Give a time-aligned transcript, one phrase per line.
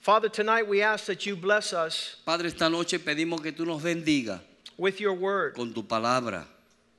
[0.00, 3.82] Father, tonight we ask that you bless us Padre, esta noche pedimos que tú nos
[3.82, 4.40] bendiga
[4.76, 5.54] with your word.
[5.54, 6.44] con tu palabra.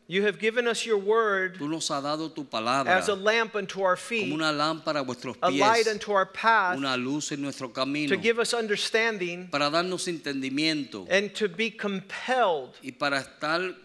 [0.08, 3.56] You have given us your word Tú nos has dado tu palabra as a lamp
[3.56, 6.98] unto our como feet, una lámpara a vuestros a light pies, unto our path, una
[6.98, 12.76] luz en nuestro camino, to give us understanding para darnos entendimiento and to be compelled,
[12.84, 13.76] y para estar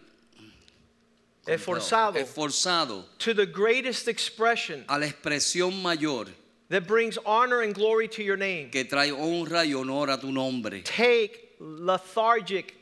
[1.47, 6.25] esforzado, esforzado to the greatest expression a la expresión mayor
[6.69, 8.69] that brings honor and glory to your name.
[8.71, 10.81] que trae honra y honor a tu nombre.
[10.81, 12.73] Take lethargic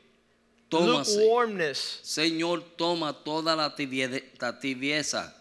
[0.69, 4.21] Tómase, lukewarmness Señor, toma toda la tibie-
[4.59, 5.31] tibieza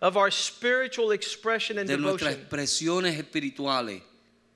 [0.00, 2.40] of our spiritual expression and de nuestras devotion.
[3.04, 4.02] expresiones espirituales,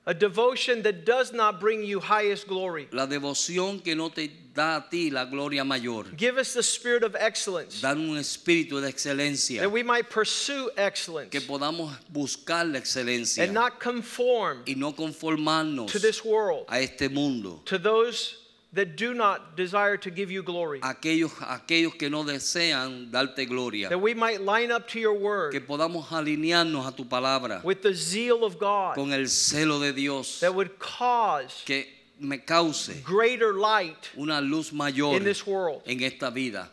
[0.09, 2.87] A devotion that does not bring you highest glory.
[2.93, 6.05] la devoción que no te da a ti la gloria mayor.
[6.15, 10.71] Give us the spirit of excellence Dan un espíritu de excelencia, that we might pursue
[10.77, 16.63] excellence que podamos buscar la excelencia and not conform y no conformarnos to this world,
[16.69, 17.61] a este mundo.
[17.65, 18.37] to those
[18.73, 20.79] that do not desire to give you glory.
[20.81, 25.51] Aquellos, aquellos que no desean darte gloria, That we might line up to your word.
[25.53, 29.93] que podamos alinearnos a tu palabra with the zeal of God con el celo de
[29.93, 31.85] Dios, that would cause que
[32.19, 35.81] me cause greater light una luz mayor in this world.
[35.85, 36.69] en esta vida.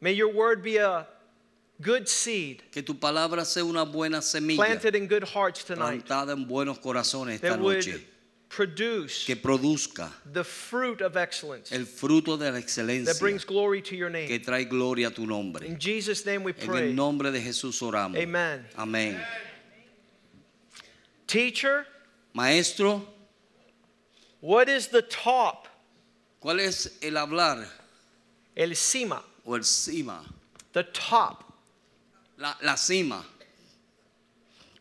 [0.00, 1.06] May your word be a
[1.80, 6.32] good seed Que tu palabra sea una buena semilla planted in good hearts tonight plantada
[6.32, 8.06] en buenos corazones esta noche,
[8.48, 13.82] produce que produzca the fruit of excellence el fruto de la excelencia that brings glory
[13.82, 14.28] to your name.
[14.28, 15.66] que trae gloria a tu nombre.
[15.66, 16.78] In Jesus' name we pray.
[16.78, 18.20] En el nombre de Jesús oramos.
[18.22, 18.64] Amen.
[18.76, 19.20] Amén.
[21.26, 21.86] Teacher,
[22.32, 23.02] Maestro,
[24.40, 25.66] what is the top?
[26.40, 27.66] ¿cuál es el hablar
[28.54, 29.22] El cima.
[29.44, 30.24] o el cima?
[30.72, 31.42] The top.
[32.38, 33.24] La, la cima.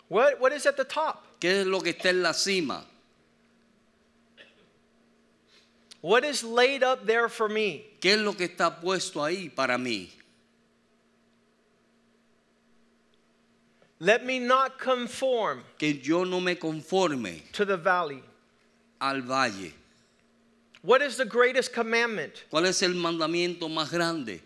[0.07, 1.23] What, what is at the top?
[1.39, 2.85] ¿Qué es lo que está en la cima?
[6.05, 7.83] What is laid up there for me?
[7.99, 10.07] ¿Qué es lo que está puesto ahí para mí?
[13.99, 18.21] Let me not conform Que yo no me conforme to the valley.
[19.01, 19.73] al valle.
[20.83, 22.44] What is the greatest commandment?
[22.51, 24.41] ¿Cuál es el mandamiento más grande?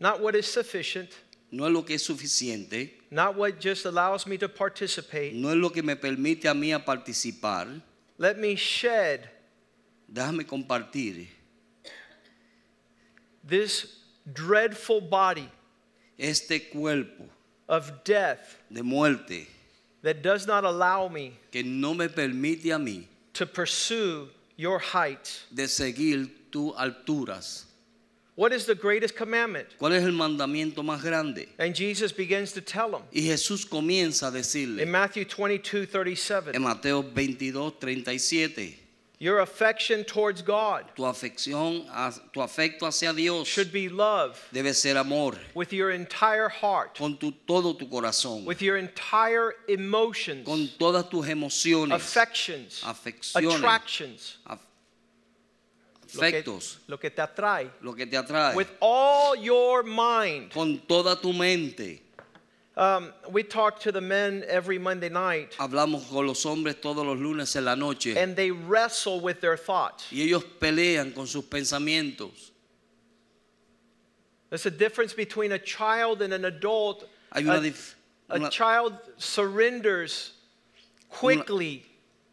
[0.00, 1.10] Not what is sufficient,
[1.50, 5.34] No es lo que es suficiente, not what just allows me to participate.
[5.34, 7.66] no es lo que me permite a mí a participar.
[8.16, 9.28] Let me shed
[10.12, 11.26] Déjame compartir
[13.46, 13.86] this
[14.32, 15.48] dreadful body
[16.18, 17.24] este cuerpo
[17.68, 19.46] of death de muerte
[20.02, 25.44] that does not allow me que no me permite a mí to pursue your heights.
[25.54, 27.64] de seguir tus alturas.
[28.36, 29.68] What is the greatest commandment?
[29.78, 31.46] ¿Cuál es el mandamiento más grande?
[31.58, 33.02] And Jesus begins to tell him.
[33.12, 34.80] Y Jesús comienza a decirle.
[34.82, 38.76] in Matthew 22 37, en Mateo 22, 37,
[39.22, 41.84] your affection towards God tu afección,
[42.32, 45.34] tu afecto hacia Dios should be love debe ser amor.
[45.54, 51.08] with your entire heart, con tu, todo tu corazón, with your entire emotions, con todas
[51.10, 54.58] tus emociones, affections, afecciones, attractions, af-
[56.14, 60.50] lo que, afectos, lo que te atrae, lo que te atrae, with all your mind.
[60.50, 62.02] con toda tu mente.
[62.80, 67.18] Um, we talk to the men every Monday night, Hablamos con los hombres todos los
[67.18, 70.06] lunes en la noche and they wrestle with their thoughts.
[70.10, 72.52] y ellos pelean con sus pensamientos.
[74.48, 77.06] There's a difference between a child and an adult.
[77.32, 77.94] Hay una, a, dif-
[78.30, 80.32] a una- child surrenders
[81.10, 81.84] quickly.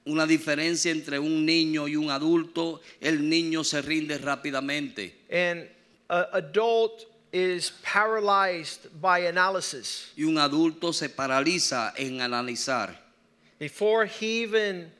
[0.07, 2.79] una diferencia entre un niño y un adulto.
[3.01, 5.67] El niño se rinde rápidamente and
[6.09, 12.95] an adult is paralyzed by analysis y un adulto se paraliza en analizar.
[13.59, 14.91] before he even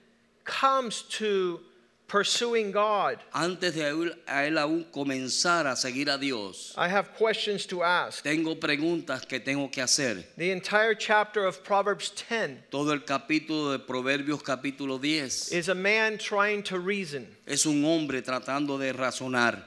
[0.44, 1.60] comes to
[2.08, 3.20] pursuing God.
[3.34, 7.84] Antes de él- a él aún comenzar a seguir a Dios, I have questions to
[7.84, 8.24] ask.
[8.24, 10.24] tengo preguntas que tengo que hacer.
[10.38, 15.76] The entire chapter of Proverbs 10 Todo el capítulo de Proverbios capítulo 10 is a
[15.76, 19.66] man trying to reason es un hombre tratando de razonar,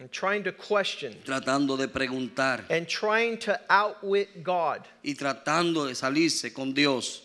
[0.00, 4.82] and trying to question tratando de preguntar and trying to outwit God.
[5.04, 7.22] y tratando de salirse con Dios.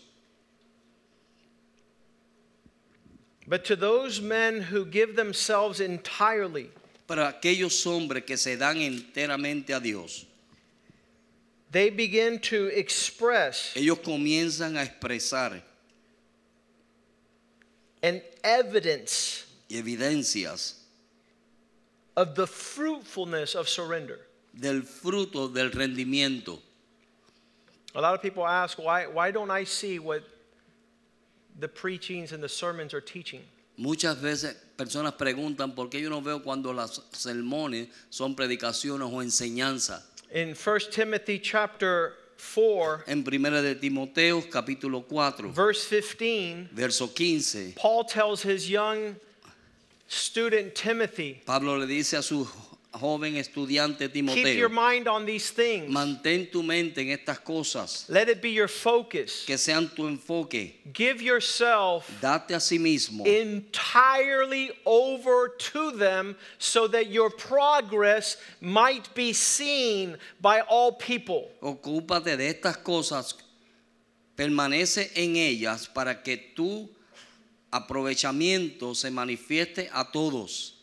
[3.47, 6.69] But to those men who give themselves entirely,
[7.07, 10.25] Para aquellos hombres que se dan enteramente a Dios,
[11.71, 15.61] they begin to express ellos comienzan a expresar
[18.01, 20.84] an evidence evidencias
[22.15, 24.19] of the fruitfulness of surrender.
[24.53, 26.59] del fruto del rendimiento.
[27.95, 30.23] A lot of people ask, why, why don't I see what
[31.59, 33.41] the preachings and the sermons are teaching?
[33.77, 39.21] Muchas veces personas preguntan por qué yo no veo cuando las sermones son predicaciones o
[39.21, 40.01] enseñanza.
[40.33, 47.73] In 1 Timothy chapter 4, En primera de Timoteo capítulo 4, verse 15, verso 15,
[47.75, 49.15] Paul tells his young
[50.07, 52.47] student Timothy, Pablo le dice a su
[52.93, 54.41] joven estudiante Timoteo.
[54.41, 55.91] keep your mind on these things.
[55.91, 59.43] mantén tu mente en estas cosas, Let it be your focus.
[59.45, 66.87] que sean tu enfoque, Give yourself date a sí mismo entirely over to them so
[66.87, 71.49] that your progress might be seen by all people.
[71.61, 73.35] Ocúpate de estas cosas,
[74.37, 76.89] permanece en ellas para que tu
[77.75, 80.73] aprovechamiento se manifieste a todos.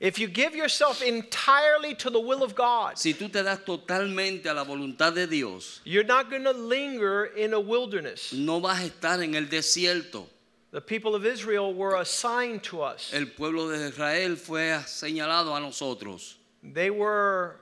[0.00, 4.46] If you give yourself entirely to the will of God, Si tú te das totalmente
[4.46, 8.32] a la voluntad de Dios, you're not going to linger in a wilderness.
[8.32, 10.26] no vas a estar en el desierto.
[10.72, 13.10] The people of Israel were assigned to us.
[13.12, 16.36] El pueblo de Israel fue señalado a nosotros.
[16.64, 17.56] They were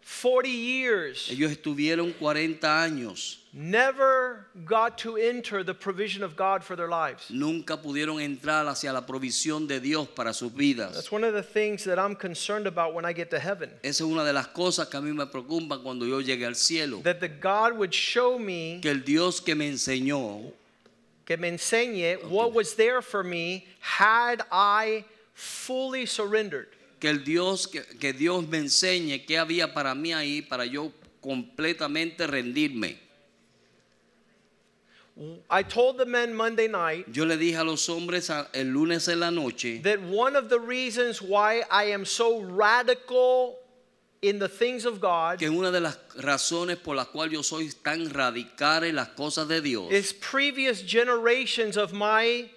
[0.00, 6.74] 40 years, Ellos estuvieron 40 años, never got to enter the provision of God for
[6.74, 7.28] their lives.
[7.30, 10.94] nunca pudieron entrar hacia la provisión de Dios para sus vidas.
[10.94, 13.70] That's one of the things that I'm concerned about when I get to heaven.
[13.82, 16.54] Esa es una de las cosas que a mí me preocupan cuando yo llegue al
[16.54, 17.02] cielo.
[17.02, 20.52] That the God would show me Que el Dios que me enseñó
[21.24, 26.68] que me enseñe what was there for me had I fully surrendered.
[26.98, 30.90] que el Dios que, que Dios me enseñe qué había para mí ahí para yo
[31.20, 32.98] completamente rendirme.
[35.50, 39.06] I told the men Monday night Yo le dije a los hombres a- el lunes
[39.08, 43.58] en la noche that one of the reasons why I am so radical
[44.22, 47.68] in the things of God que una de las razones por las cuales yo soy
[47.84, 52.48] tan radical en las cosas de Dios is previous generations of my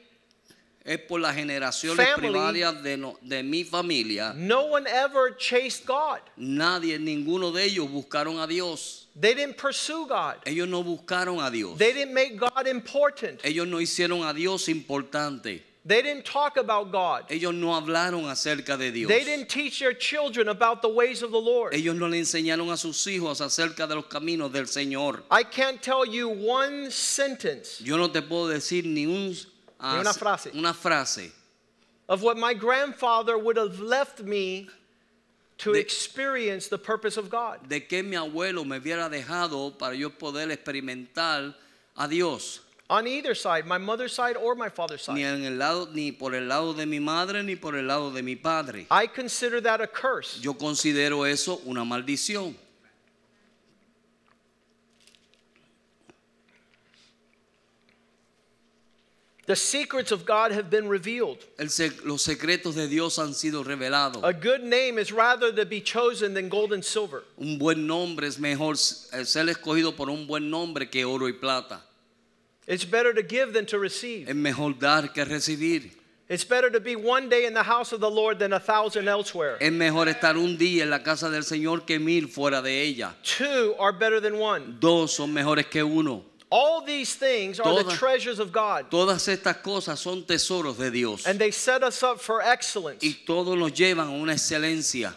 [0.85, 2.29] es por las generaciones Family.
[2.29, 4.33] primarias de, no- de mi familia.
[4.35, 6.19] no one ever chased God.
[6.37, 9.04] Nadie, ninguno de ellos buscaron a Dios.
[9.17, 10.37] They didn't pursue God.
[10.45, 11.77] Ellos no buscaron a Dios.
[11.77, 13.39] They didn't make God important.
[13.45, 15.61] Ellos no hicieron a Dios importante.
[15.87, 17.25] They didn't talk about God.
[17.29, 19.07] Ellos no hablaron acerca de Dios.
[19.07, 21.73] They didn't teach their children about the ways of the Lord.
[21.75, 25.21] Ellos no le enseñaron a sus hijos acerca de los caminos del Señor.
[25.29, 30.11] I can't tell you one sentence Yo no te puedo decir ni, un, Ni una
[30.11, 30.53] frase.
[30.55, 31.31] una frase
[32.09, 34.67] of what my grandfather would have left me
[35.57, 37.67] to De- experience the purpose of God.
[37.69, 41.53] de que mi abuelo me hubiera dejado para yo poder experimentar
[41.97, 42.59] a Dios.
[42.87, 45.33] On either side, my mother's side or my father's Ni, side.
[45.37, 48.21] en el lado, ni por el lado de mi madre ni por el lado de
[48.21, 48.85] mi padre.
[48.91, 50.39] I consider that a curse.
[50.39, 52.55] Yo considero eso una maldición.
[59.47, 61.37] The secrets of God have been revealed.
[61.67, 64.23] Sec- los secretos de Dios han sido revelados.
[64.23, 67.23] A good name is rather to be chosen than gold and silver.
[67.37, 71.33] Un buen nombre es mejor eh, ser escogido por un buen nombre que oro y
[71.33, 71.81] plata.
[72.67, 74.27] It's better to give than to receive.
[74.27, 75.91] Es mejor dar que recibir.
[76.27, 79.07] It's better to be one day in the house of the Lord than a thousand
[79.07, 79.57] elsewhere.
[79.61, 83.13] Es mejor estar un día en la casa del Señor que mil fuera de ella.
[83.21, 84.77] Two are better than one.
[84.79, 86.23] Dos son mejores que uno.
[86.51, 91.25] All these things are the treasures of God, Todas estas cosas son tesoros de Dios.
[91.25, 93.03] and they set us up for excellence.
[93.03, 95.13] Y todos nos llevan a una excelencia.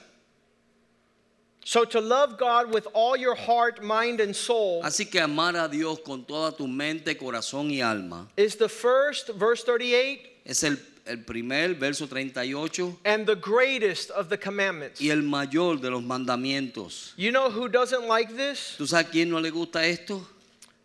[1.65, 5.69] So to love God with all your heart, mind, and soul Así que amar a
[5.69, 10.79] Dios con toda tu mente, corazón y alma is the first, verse 38, es el,
[11.07, 14.99] el primer verso 38 and the greatest of the commandments.
[14.99, 17.13] y el mayor de los mandamientos.
[17.19, 18.75] You know who doesn't like this?
[18.79, 20.27] ¿Tú sabes quién no le gusta esto?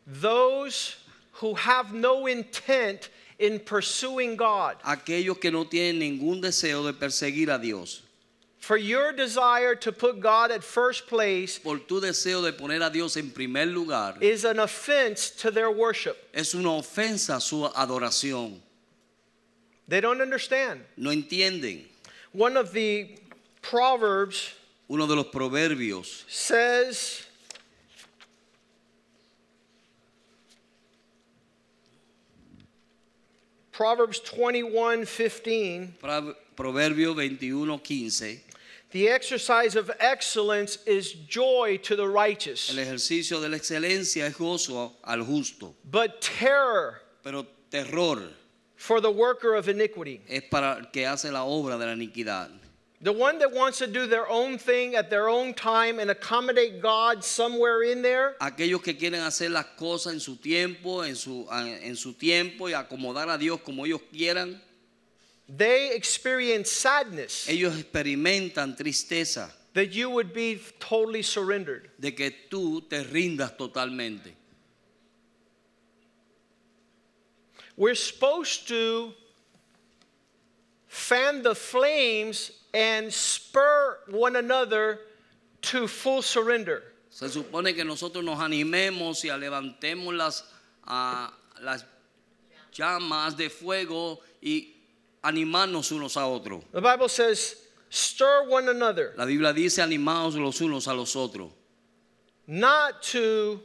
[0.05, 0.97] Those
[1.33, 4.77] who have no intent in pursuing God.
[4.85, 8.01] Aquellos que no tienen ningún deseo de perseguir a Dios.
[8.59, 12.89] For your desire to put God at first place Por tu deseo de poner a
[12.89, 16.17] Dios en primer lugar, is an offense to their worship.
[16.33, 18.59] es una ofensa a su adoración.
[19.89, 20.81] They don't understand.
[20.95, 21.81] No entienden.
[22.31, 23.17] One of the
[23.61, 24.53] Proverbs
[24.89, 27.25] Uno de los proverbios says,
[33.73, 35.95] Proverbs 21 15.
[36.55, 38.39] Proverbio 21, 15.
[38.91, 44.37] The exercise of excellence is joy to the righteous, El ejercicio de la excelencia es
[44.37, 48.21] gozo al justo, but terror pero terror
[48.75, 50.21] for the worker of iniquity.
[50.29, 52.51] es para el que hace la obra de la iniquidad.
[53.03, 56.81] The one that wants to do their own thing at their own time and accommodate
[56.81, 61.45] God somewhere in there, Aquellos que quieren hacer las cosas en su tiempo, en su,
[61.51, 64.61] en su tiempo y acomodar a Dios como ellos quieran,
[65.49, 71.89] they experience sadness ellos experimentan tristeza that you would be totally surrendered.
[71.99, 74.33] de que tú te rindas totalmente.
[77.75, 79.13] We're supposed to
[80.93, 84.99] fan the flames and spur one another
[85.59, 86.83] to full surrender.
[87.09, 90.43] Se supone que nosotros nos animemos y levantemos las,
[90.85, 91.33] ah,
[91.63, 91.83] las
[92.71, 94.67] llamas de fuego y
[95.23, 96.63] animarnos unos a otros.
[96.71, 97.55] The Bible says,
[97.89, 101.49] stir one another, La Biblia dice animaos los unos a los otros,
[102.45, 103.59] not to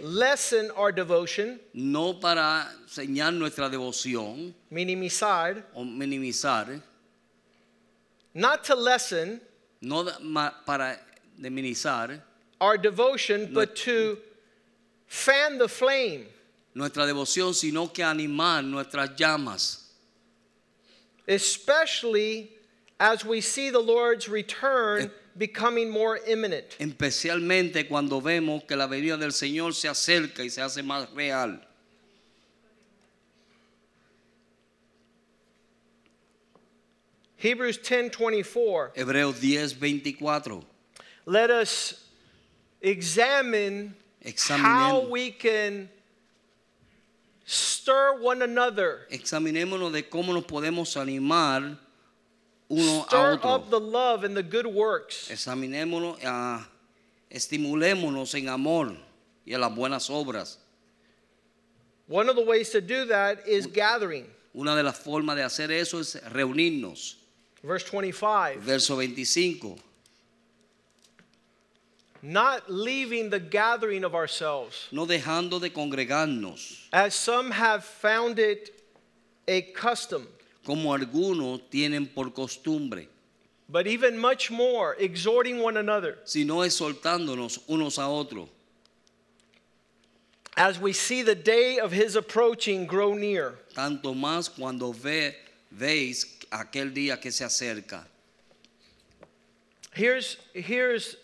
[0.00, 6.80] lessen our devotion, no para señalar nuestra devoción minimizar, o minimizar,
[8.34, 9.40] not to lessen
[9.80, 10.04] no
[10.66, 10.98] para
[11.40, 12.20] minimizar
[12.60, 14.18] our devotion, but to
[15.06, 16.26] fan the flame.
[16.74, 19.90] nuestra devoción, sino que animar nuestras llamas,
[21.26, 22.50] especially
[22.98, 26.76] as we see the Lord's return becoming more imminent.
[26.78, 31.66] especialmente cuando vemos que la venida del Señor se acerca y se hace más real.
[37.38, 40.62] Hebrews 10:24 Hebreos 10, 24.
[41.26, 42.04] let us
[42.82, 43.94] examine
[44.46, 45.88] how we can
[47.46, 51.78] stir one another, Examinémonos de cómo nos podemos animar
[52.70, 53.50] uno a stir otro.
[53.50, 55.28] up the love and the good works.
[55.30, 56.66] Examinémonos, ah,
[57.30, 58.96] estimulémonos en amor
[59.44, 60.56] y en las buenas obras.
[62.06, 64.26] One of the ways to do that is gathering.
[64.54, 67.16] Una de las formas de hacer eso es reunirnos.
[67.62, 68.60] Verse 25.
[68.60, 69.78] Verso 25.
[72.22, 78.70] Not leaving the gathering of ourselves, No dejando de congregarnos, as some have found it
[79.48, 80.26] a custom.
[80.64, 83.08] Como algunos tienen por costumbre,
[83.68, 88.48] But even much more, exhorting one another, sino exhortándonos unos a otros,
[90.56, 93.58] as we see the day of his approaching grow near.
[93.74, 95.34] tanto más cuando ve,
[95.70, 98.04] veis aquel día que se acerca.
[99.92, 101.16] Here's, here's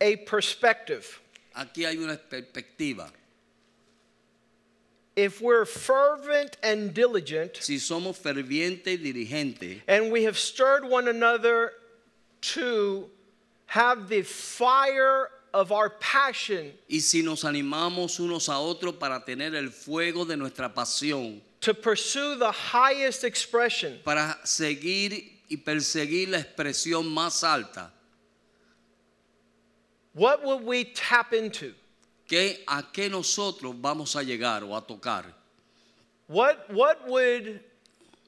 [0.00, 1.20] a perspective.
[1.56, 3.10] Aquí hay una perspectiva.
[5.16, 11.08] If we're fervent and diligent, Si somos fervientes y diligentes and we have stirred one
[11.08, 11.72] another
[12.40, 13.08] to
[13.66, 19.54] have the fire of our passion y si nos animamos unos a otros para tener
[19.54, 26.38] el fuego de nuestra pasión, to pursue the highest expression, para seguir y perseguir la
[26.38, 27.92] expresión más alta,
[30.12, 31.72] what would we tap into?
[32.28, 35.24] ¿Qué, ¿a qué nosotros vamos a llegar o a tocar?
[36.26, 37.60] What, what would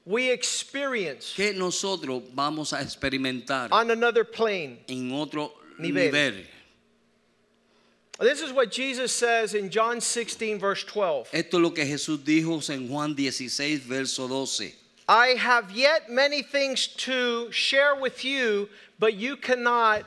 [0.05, 4.79] we experience ¿Qué nosotros vamos a experimentar on another plane?
[4.87, 6.05] en otro Nivel.
[6.11, 6.45] nivel?
[8.19, 11.29] This is what Jesus says in John 16, verse 12.
[11.33, 14.73] Esto es lo que Jesús dijo en Juan 16, verso 12.
[15.07, 20.03] I have yet many things to share with you, but you cannot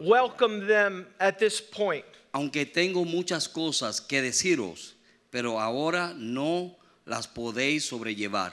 [0.00, 2.04] welcome them at this point.
[2.32, 4.94] Aunque tengo muchas cosas que deciros,
[5.30, 8.52] pero ahora no las podéis sobrellevar.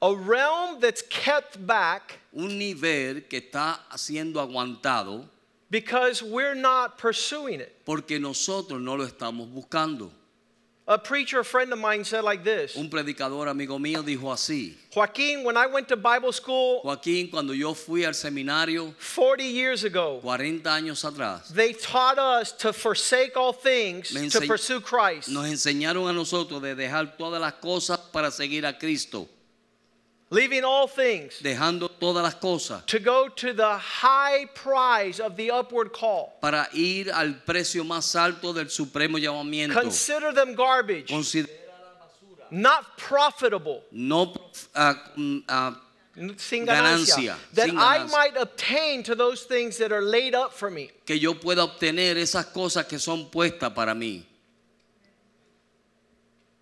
[0.00, 5.28] A realm that's kept back Un nivel que está siendo aguantado
[5.70, 7.84] because we're not pursuing it.
[7.84, 10.12] porque nosotros no lo estamos buscando.
[10.90, 12.74] A preacher friend of mine said like this.
[12.74, 17.52] Un predicador amigo mío dijo así, Joaquin, when I went to Bible school Joaquín, cuando
[17.52, 23.36] yo fui al seminario 40 years ago, 40 años atrás, they taught us to forsake
[23.36, 25.28] all things to pursue Christ.
[25.28, 29.28] nos enseñaron a nosotros de dejar todas las cosas para seguir a Cristo,
[30.30, 35.50] leaving all things dejando todas las cosas to go to the high prize of the
[35.50, 36.32] upward call.
[36.40, 39.74] para ir al precio más alto del supremo llamamiento.
[39.74, 41.48] Consider them garbage, Consider-
[42.50, 44.26] not profitable, no
[45.16, 45.80] mm, ah,
[46.36, 50.52] sin ganancia, Ganancia, that sin I might obtain to those things that are laid up
[50.52, 50.90] for me.
[51.06, 54.24] que yo pueda obtener esas cosas que son puestas para mí.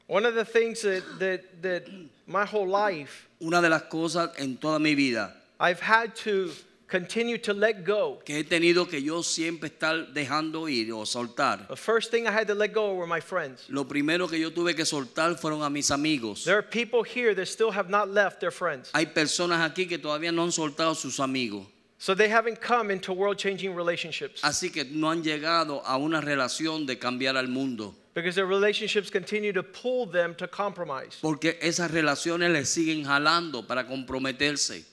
[0.09, 1.89] One of the things that, that, that
[2.27, 6.51] my whole life Una de las cosas en toda mi vida I've had to
[6.87, 8.21] continue to let go.
[8.25, 11.67] que he tenido que yo siempre estar dejando ir o soltar.
[11.67, 13.65] The first thing I had to let go were my friends.
[13.69, 16.45] Lo primero que yo tuve que soltar fueron a mis amigos.
[16.45, 18.91] There are people here that still have not left their friends.
[18.95, 21.67] Hay personas aquí que todavía no han soltado sus amigos.
[21.99, 26.21] So they haven't come into world changing relationships Así que no han llegado a una
[26.21, 27.95] relación de cambiar al mundo.
[28.15, 31.19] because their relationships continue to pull them to compromise.
[31.21, 34.85] Porque esas relaciones les siguen jalando para comprometerse.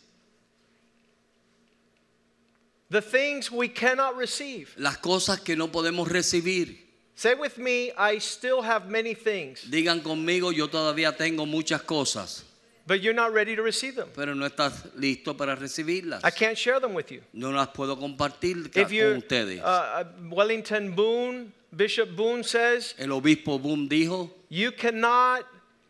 [2.90, 4.74] The things we cannot receive.
[4.78, 6.78] Las cosas que no podemos recibir.
[7.16, 12.44] Say with me, I still have many things, Digan conmigo, yo todavía tengo muchas cosas,
[12.86, 14.10] but you're not ready to receive them.
[14.16, 16.22] pero no estás listo para recibirlas.
[16.24, 17.22] I can't share them with you.
[17.34, 19.60] No las puedo compartir If you, con ustedes.
[19.62, 25.46] uh, uh, Wellington Boone, Bishop Boone says, El obispo Boom dijo, you cannot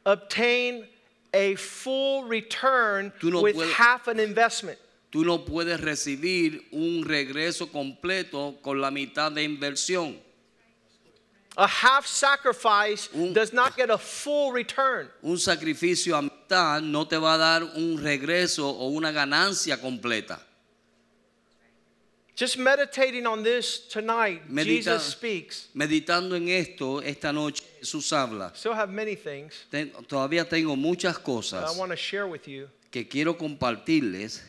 [0.05, 0.85] obtain
[1.33, 4.77] a full return no with puedes- half an investment.
[5.11, 10.17] tú no puedes recibir un regreso completo con la mitad de inversión.
[11.55, 15.07] A half sacrifice Un- does not get a full return.
[15.21, 20.39] Un sacrificio a mitad no te va a dar un regreso o una ganancia completa.
[22.35, 24.65] Just meditating on this tonight, Medita-
[24.97, 25.67] Jesus speaks.
[25.75, 28.51] Meditando en esto, esta noche Jesús habla.
[28.55, 31.15] Still have many things Ten- todavía tengo muchas
[31.51, 32.67] that I want to share with you.
[32.89, 34.41] que quiero compartirles,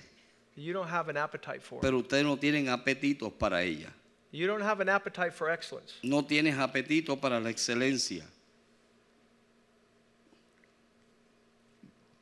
[0.57, 1.77] You don't have an appetite for.
[1.79, 1.83] It.
[1.83, 3.93] Pero ustedes no tienen apetitos para ella.
[4.35, 5.93] You don't have an appetite for excellence.
[6.03, 8.25] No tienes apetito para la excelencia.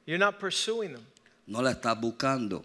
[0.05, 1.07] You're not pursuing them.
[1.47, 2.65] No la estás buscando.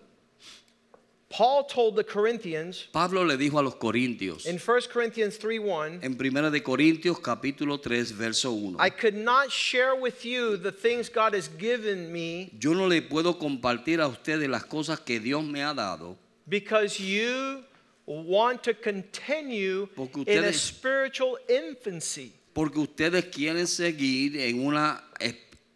[1.30, 6.00] Paul told the Corinthians Pablo le dijo a los corintios in 1 Corinthians 3 1,
[6.02, 8.78] en 1 de Corintios capítulo 3 verso 1.
[8.82, 13.02] I could not share with you the things God has given me Yo no le
[13.02, 17.64] puedo compartir a ustedes las cosas que Dios me ha dado because you
[18.08, 22.34] want to continue Porque in a spiritual infancy.
[22.54, 25.04] porque ustedes quieren seguir en una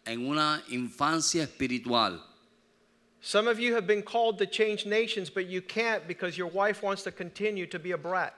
[0.04, 2.20] en una infancia espiritual.
[3.20, 6.82] Some of you have been called to change nations, but you can't because your wife
[6.82, 8.34] wants to continue to be a brat.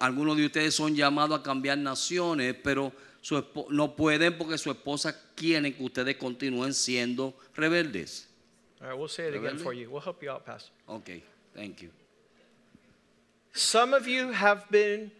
[0.00, 5.16] Algunos de ustedes son llamados a cambiar naciones, pero su no pueden porque su esposa
[5.34, 8.28] quiere que ustedes continúen siendo rebeldes.
[8.80, 9.90] All right, we'll say it again for you.
[9.90, 10.70] We'll help you out, Pastor.
[10.88, 11.22] Okay,
[11.54, 11.90] thank you.
[13.52, 15.10] Some of you have been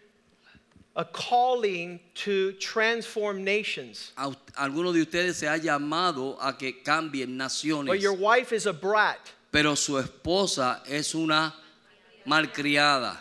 [0.97, 6.83] a calling to transform nations, A ust- algunos de ustedes se ha llamado a que
[6.85, 9.19] cambien naciones, but your wife is a brat.
[9.53, 11.55] pero su esposa es una
[12.27, 13.17] malcriada.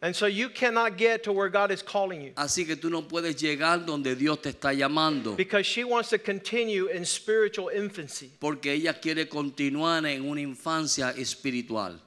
[0.00, 3.02] And so you cannot get to where God is calling you Así que tú no
[3.02, 8.30] puedes llegar donde Dios te está llamando, because she wants to continue in spiritual infancy.
[8.38, 12.00] porque ella quiere continuar en una infancia espiritual.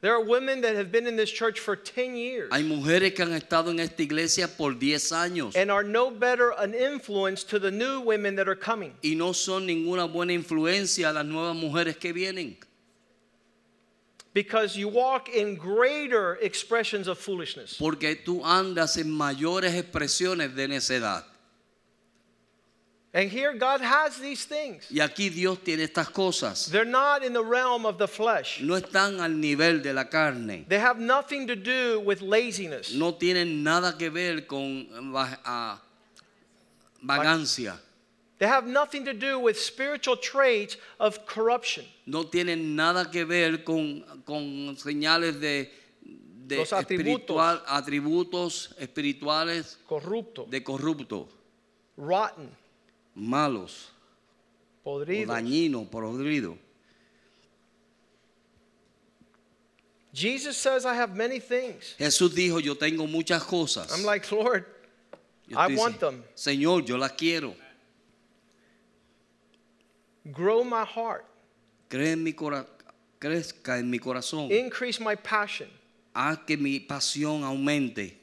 [0.00, 3.24] There are women that have been in this church for 10 years Hay mujeres que
[3.24, 7.58] han estado en esta iglesia por 10 años and are no better an influence to
[7.58, 8.92] the new women that are coming.
[9.02, 12.56] y no son ninguna buena influencia a las nuevas mujeres que vienen,
[14.34, 17.76] Because you walk in greater expressions of foolishness.
[17.76, 21.24] porque tú andas en mayores expresiones de necedad.
[23.18, 24.86] And here God has these things.
[24.92, 26.70] Y aquí Dios tiene estas cosas.
[26.70, 28.60] They're not in the realm of the flesh.
[28.62, 30.64] No están al nivel de la carne.
[30.68, 32.94] They have nothing to do with laziness.
[32.94, 34.86] No tienen nada que ver con
[35.44, 35.80] ah,
[37.04, 37.80] vagancia.
[38.38, 41.86] They have nothing to do with spiritual traits of corruption.
[42.06, 45.72] No tienen nada que ver con, con señales de,
[46.46, 47.36] de Los atributos.
[47.36, 51.28] espiritual- atributos espirituales Corrupto, de corrupto,
[51.96, 52.48] rotten,
[53.18, 53.90] malos,
[54.84, 55.32] o podrido.
[55.32, 56.56] dañinos, podrido.
[60.12, 61.94] Jesus says, I have many things.
[61.98, 63.92] Jesús dijo, yo tengo muchas cosas.
[63.92, 64.64] I'm like, Lord,
[65.46, 66.24] Yo I want them.
[66.34, 67.54] Señor, yo las quiero.
[70.30, 71.24] Grow my heart,
[71.90, 74.50] en mi crezca en mi corazón.
[74.50, 75.68] increase my passion.
[76.14, 78.14] Haz que mi pasión aumente.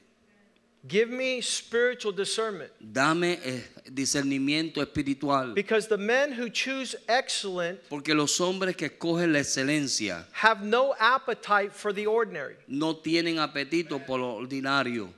[0.87, 2.71] Give me spiritual discernment.
[2.79, 5.53] Dame eh, discernimiento espiritual.
[5.55, 10.93] Because the men who choose excellent Porque los hombres que escogen la excelencia have no
[10.99, 15.09] appetite for the ordinary, no tienen apetito por lo ordinario,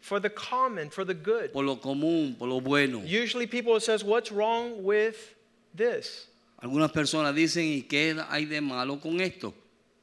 [0.00, 1.52] for the common, for the good.
[1.52, 3.00] por lo común, por lo bueno.
[3.04, 5.34] Usually people says, what's wrong with
[5.72, 6.26] this?
[6.60, 9.54] Algunas personas dicen, ¿y qué hay de malo con esto?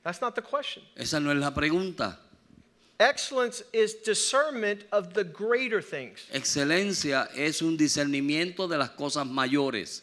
[0.04, 0.84] That's not the question.
[0.95, 2.17] Esa no es la pregunta.
[3.02, 6.28] Excellence is discernment of the greater things.
[6.32, 10.02] Excelencia es un discernimiento de las cosas mayores.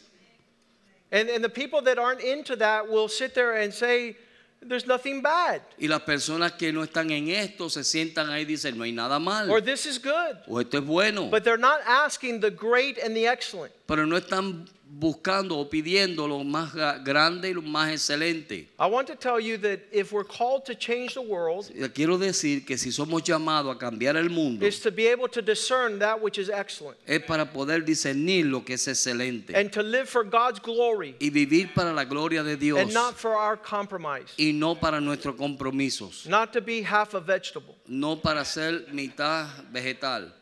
[1.11, 4.17] And, and the people that aren't into that will sit there and say,
[4.61, 8.45] there's nothing bad, Y las personas que no están en esto se sientan ahí y
[8.45, 9.49] dicen, no hay nada mal.
[9.49, 10.37] or this is good.
[10.49, 11.29] O esto es bueno.
[11.29, 13.71] But they're not asking the great and the excellent.
[13.87, 18.67] Pero no están buscando o pidiendo lo más gra- grande y lo más excelente.
[18.79, 22.17] I want to tell you that if we're called to change the world, Le Quiero
[22.17, 25.99] decir que si somos llamados a cambiar el mundo, is to be able to discern
[25.99, 30.09] that which is excellent es para poder discernir lo que es excelente and to live
[30.09, 34.33] for God's glory y vivir para la gloria de Dios and not for our compromise,
[34.39, 39.47] y no para nuestros compromisos, not to be half a vegetable, no para ser mitad
[39.71, 40.33] vegetal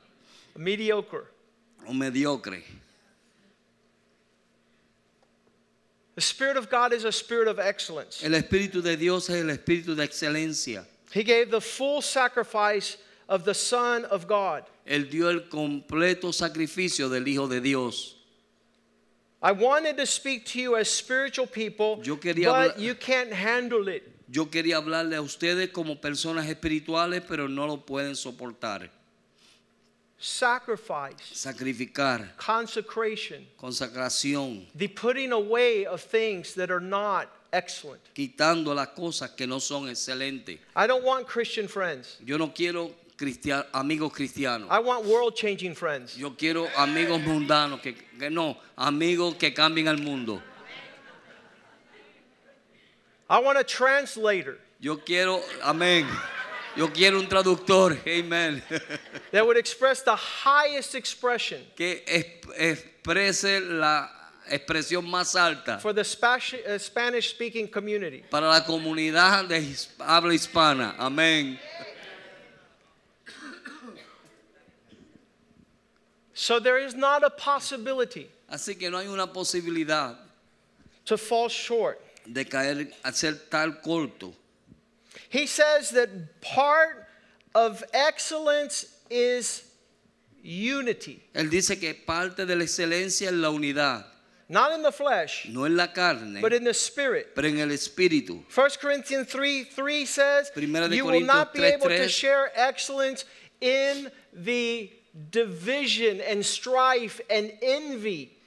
[0.55, 1.25] mediocre.
[1.85, 2.63] o mediocre.
[6.17, 8.23] The Spirit of God is a spirit of excellence.
[8.23, 10.83] El Espíritu de Dios es el Espíritu de excelencia.
[11.11, 12.97] He gave the full sacrifice
[13.29, 14.63] of the Son of God.
[14.87, 18.15] Él dio el completo sacrificio del Hijo de Dios.
[19.43, 23.87] I wanted to speak to you as spiritual people, Yo quería but you can't handle
[23.87, 24.11] it.
[24.27, 28.89] Yo quería hablarle a ustedes como personas espirituales, pero no lo pueden soportar.
[30.19, 38.01] Sacrifice, Sacrificar, consecration, consagración, the putting away of things that are not excellent.
[38.15, 40.57] quitando las cosas que no son excelentes.
[40.75, 42.17] I don't want Christian friends.
[42.25, 44.67] Yo no quiero cristia- amigos cristianos.
[44.71, 46.17] I want world changing friends.
[46.17, 50.41] Yo quiero amigos mundanos, que, que no, amigos que cambien al mundo.
[53.29, 56.07] I want a translator Yo quiero, amén.
[56.77, 58.61] Yo quiero un traductor, amén.
[59.31, 62.03] that would express the highest expression que
[62.55, 64.07] exprese la
[64.47, 68.23] expresión más alta for the uh, Spanish speaking community.
[68.29, 70.95] para la comunidad de habla hispana.
[70.99, 71.57] Amén.
[76.33, 80.15] So there is not a possibility Así que no hay una posibilidad
[81.05, 81.99] to fall short.
[82.25, 84.33] de caer a ser tal corto.
[85.29, 87.07] He says that part
[87.53, 89.63] of excellence is
[90.43, 94.05] unity, Él dice que parte de la excelencia es la unidad,
[94.47, 97.35] not in the flesh, no en la carne, but in the spirit.
[97.35, 98.43] pero en el espíritu.
[98.49, 103.25] 1 Corinthians 3 3 says, Primera de You will not be able to share excellence
[103.59, 104.91] in the
[105.31, 108.37] division and strife and envy,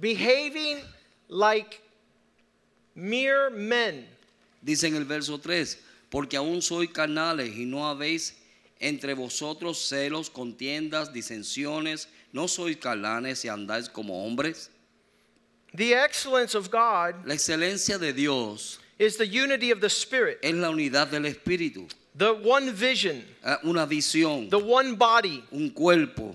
[0.00, 0.80] behaving
[1.28, 1.80] like
[2.94, 4.04] mere men.
[4.60, 5.78] Dice en el verso 3,
[6.10, 8.36] porque aún sois carnales y no habéis
[8.80, 14.70] entre vosotros celos, contiendas, disensiones, no sois carnales y andáis como hombres.
[15.74, 20.54] The excellence of God La excelencia de Dios is the unity of the Spirit, es
[20.54, 25.44] la unidad del espíritu, the one vision, eh, una visión, the one body.
[25.52, 26.34] un cuerpo.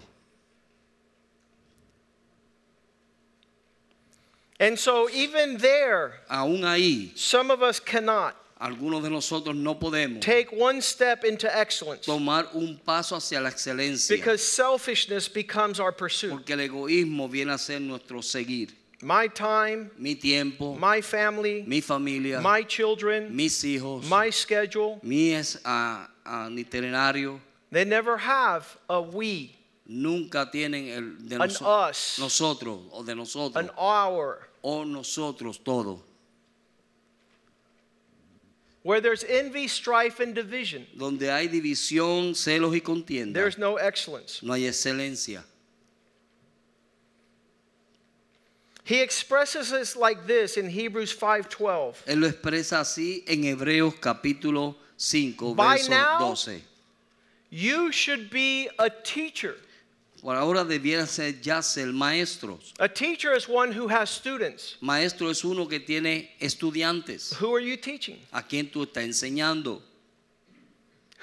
[4.63, 10.21] And so, even there, Aún ahí, some of us cannot algunos de nosotros no podemos
[10.21, 15.91] take one step into excellence tomar un paso hacia la excelencia, because selfishness becomes our
[15.91, 16.31] pursuit.
[16.31, 18.69] porque el egoísmo viene a ser nuestro seguir.
[19.01, 25.33] My time, Mi tiempo, my family, mi familia, my children, mis hijos, my schedule, mi
[25.33, 27.37] es, ah, ah, itinerario,
[27.69, 29.53] they never have a we,
[29.85, 34.47] nunca tienen el de an noso- us, nosotros o de nosotros an our.
[34.63, 36.01] O nosotros todo.
[38.83, 44.41] Where there's envy, strife, and division, Donde hay división, celos y contienda, there's no excellence.
[44.43, 45.43] no hay excelencia.
[48.85, 52.03] He expresses this like this in Hebrews 5:12.
[52.05, 56.61] Él lo expresa así en Hebreos capítulo 5, By verso now- 12.
[57.49, 59.55] You should be a teacher.
[60.23, 62.73] Por ahora debiera ser ya ser maestros.
[62.79, 64.77] A teacher is one who has students.
[64.79, 67.33] Maestro es uno que tiene estudiantes.
[67.41, 68.19] Who are you teaching?
[68.31, 69.81] ¿A quién tú estás enseñando?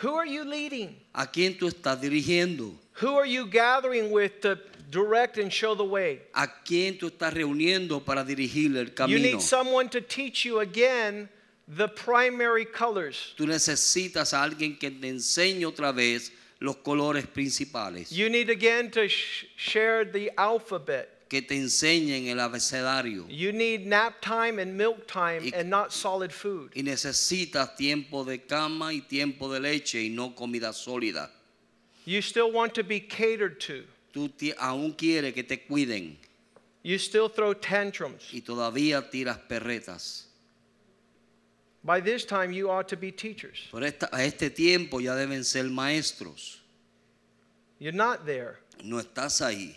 [0.03, 0.95] Who are you leading?
[1.15, 2.75] ¿A quién tú estás dirigiendo?
[3.01, 4.59] Who are you gathering with to
[4.91, 6.21] direct and show the way?
[6.35, 9.17] ¿A quién tú estás reuniendo para dirigir el camino?
[9.17, 11.31] You need someone to teach you again
[11.67, 13.33] the primary colors.
[13.39, 18.91] Tú necesitas a alguien que te enseñe otra vez los colores principales, You need again
[18.93, 21.09] to sh- share the alphabet.
[21.31, 23.25] que te enseñen el abecedario.
[23.31, 26.73] You need nap time and milk time Y- and not solid food.
[26.75, 31.31] Y necesitas tiempo de cama y tiempo de leche y no comida sólida.
[32.05, 33.85] You still want to be catered to.
[34.13, 36.17] Tú aún quieres que te cuiden.
[36.83, 38.25] You still throw tantrums.
[38.33, 40.27] y todavía tiras perretas.
[41.83, 43.67] By this time, you ought to be teachers.
[43.71, 46.59] Por esta- a este tiempo ya deben ser maestros.
[47.79, 48.59] You're not there.
[48.85, 49.75] No estás ahí.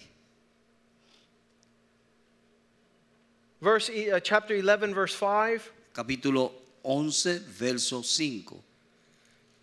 [3.62, 6.52] Verse uh, chapter 11, verse 5, Capítulo
[6.84, 8.62] 11, verso 5.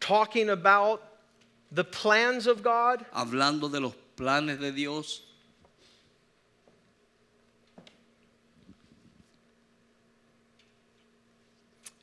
[0.01, 1.03] talking about
[1.71, 3.05] the plans of God.
[3.15, 5.21] Hablando de los planes de Dios.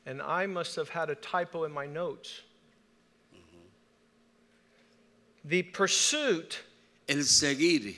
[0.08, 2.40] And I must have had a typo in my notes.
[3.34, 3.66] Mm-hmm.
[5.44, 6.60] The pursuit
[7.06, 7.94] El seguir,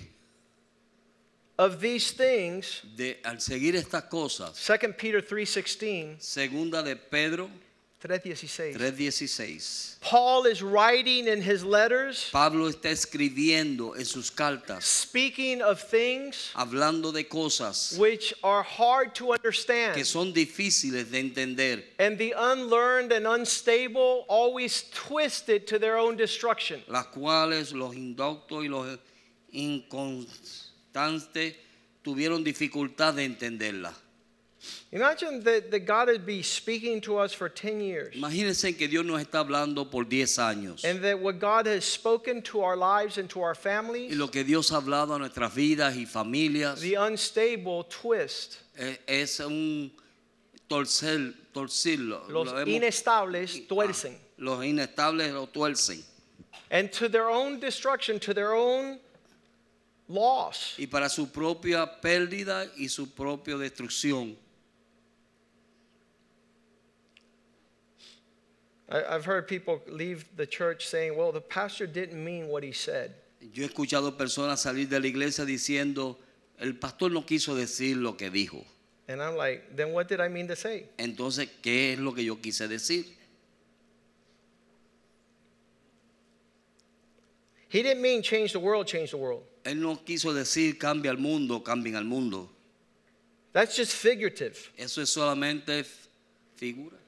[1.56, 7.48] of these things, de, al seguir estas cosas, 2 Peter 3:16, segunda de Pedro
[8.00, 8.78] 3:16.
[8.78, 9.98] 3:16.
[10.00, 16.50] Paul is writing in his letters Pablo está escribiendo en sus cartas, speaking of things
[16.54, 19.94] hablando de cosas which are hard to understand.
[19.94, 21.82] que son difíciles de entender.
[21.98, 26.82] And the unlearned and unstable always twist it to their own destruction.
[26.88, 28.98] las cuales los indoctos y los
[29.52, 31.54] inconstantes
[32.02, 33.92] tuvieron dificultad de entenderla.
[34.92, 38.14] Imagine that, that God would be speaking to us for 10 years.
[38.14, 42.42] Imagínense que Dios nos está hablando por 10 años And that what God has spoken
[42.42, 44.12] to our lives and to our families.
[44.12, 48.58] y lo que Dios ha hablado a nuestras vidas y familias the unstable twist.
[49.06, 49.90] es un
[50.68, 52.22] torcer, torcirlo.
[52.28, 54.14] Los Lo inestables tuercen.
[54.14, 56.02] Ah, los inestables lo tuercen.
[56.70, 59.00] And to their own destruction, to their own
[60.08, 60.74] loss.
[60.78, 64.36] Y para su propia pérdida y su propia destrucción.
[68.90, 73.14] I've heard people leave the church saying, well, the pastor didn't mean what he said.
[73.40, 76.16] Yo he escuchado personas salir de la iglesia diciendo,
[76.58, 78.64] el pastor no quiso decir lo que dijo.
[79.08, 80.86] And I'm like, then what did I mean to say?
[80.98, 83.06] Entonces, ¿qué es lo que yo quise decir?
[87.68, 89.42] He didn't mean change the world, change the world.
[89.64, 92.50] Él no quiso decir cambia el mundo, cambien al mundo.
[93.52, 95.84] That's just figurative, Eso es solamente
[96.56, 96.99] figura.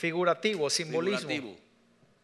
[0.00, 1.28] Figurativo, simbolismo.
[1.28, 1.56] Figurativo.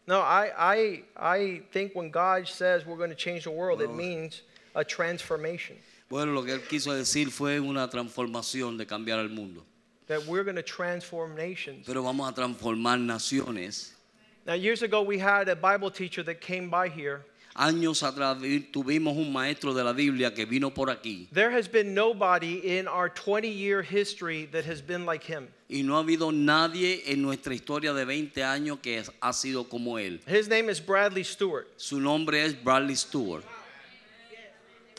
[0.07, 3.93] No, I, I, I think when God says we're going to change the world, it
[3.93, 4.41] means
[4.73, 5.75] a transformation.
[6.09, 9.63] Bueno, lo que él quiso decir fue una transformación de cambiar el mundo.
[10.07, 11.85] That we're going to transform nations.
[11.85, 13.91] Pero vamos a transformar naciones.
[14.45, 17.25] Now, years ago, we had a Bible teacher that came by here.
[17.59, 21.67] Años atrás vi- tuvimos un maestro de la Biblia que vino por aquí There has
[21.67, 25.47] been nobody in our 20 year history that has been like him.
[25.67, 29.97] y no ha habido nadie en nuestra historia de 20 años que ha sido como
[29.97, 30.19] él.
[30.27, 31.65] His name is Bradley Stewart.
[31.77, 33.43] Su nombre es Bradley Stewart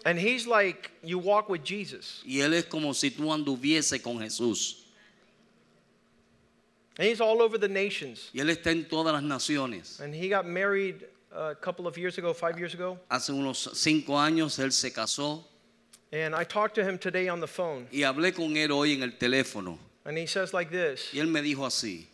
[0.05, 2.23] And he's like, you walk with Jesus.
[2.25, 4.85] y él es como si tú anduviese con Jesús.
[6.99, 8.31] And he's all over the nations.
[8.35, 10.01] Y él está en todas las naciones.
[10.01, 12.99] And he got married a couple of years ago, five years ago.
[13.11, 15.45] Hace unos cinco años él se casó
[16.11, 17.87] And I talked to him today on the phone.
[17.93, 21.29] y hablé con él hoy en el teléfono And he says like this y él
[21.29, 22.07] me dijo así.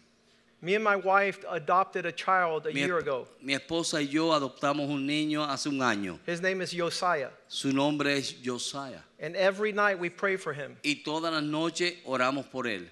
[0.61, 3.29] Me and my wife adopted a child a Mi, year ago.
[3.43, 6.19] mi esposa y yo adoptamos un niño hace un año.
[6.27, 7.29] His name is Josiah.
[7.49, 9.01] Su nombre es Josiah.
[9.21, 12.89] And every night we pray for him Y todas las noches oramos por él.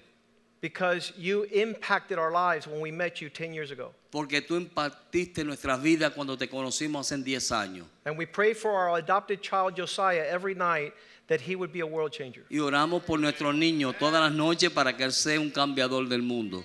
[0.61, 3.91] because you impacted our lives when we met you 10 years ago.
[4.13, 7.87] Porque tú impartiste nuestras vidas cuando te conocimos hace 10 años.
[8.05, 10.93] And we pray for our adopted child Josiah every night
[11.25, 12.45] that he would be a world changer.
[12.47, 16.21] Y oramos por nuestro niño todas las noches para que él sea un cambiador del
[16.21, 16.63] mundo.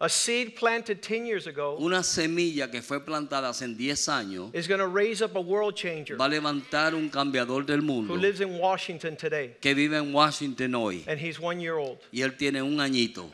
[0.00, 4.66] A seed planted 10 years ago Una semilla que fue plantada hace 10 años is
[4.66, 8.16] going to raise up a world changer va a levantar un cambiador del mundo who
[8.16, 9.56] lives in Washington today.
[9.60, 11.04] que vive en Washington hoy.
[11.06, 11.98] And he's one year old.
[12.12, 13.30] Y él tiene un añito.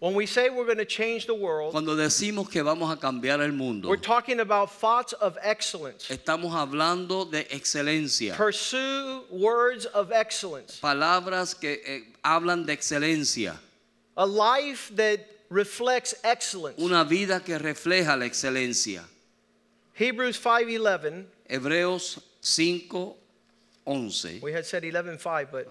[0.00, 3.42] When we say we're going to change the world, Cuando decimos que vamos a cambiar
[3.44, 6.08] el mundo, we're talking about thoughts of excellence.
[6.08, 8.34] estamos hablando de excelencia.
[8.34, 10.80] Pursue words of excellence.
[10.80, 13.58] Palabras que eh, hablan de excelencia.
[14.16, 16.80] A life that reflects excellence.
[16.80, 19.02] Una vida que refleja la excelencia.
[19.92, 21.26] Hebrews 5:11.
[21.46, 23.16] Hebreos 5,
[23.84, 24.40] 11.
[24.40, 25.68] We had said 11:5, but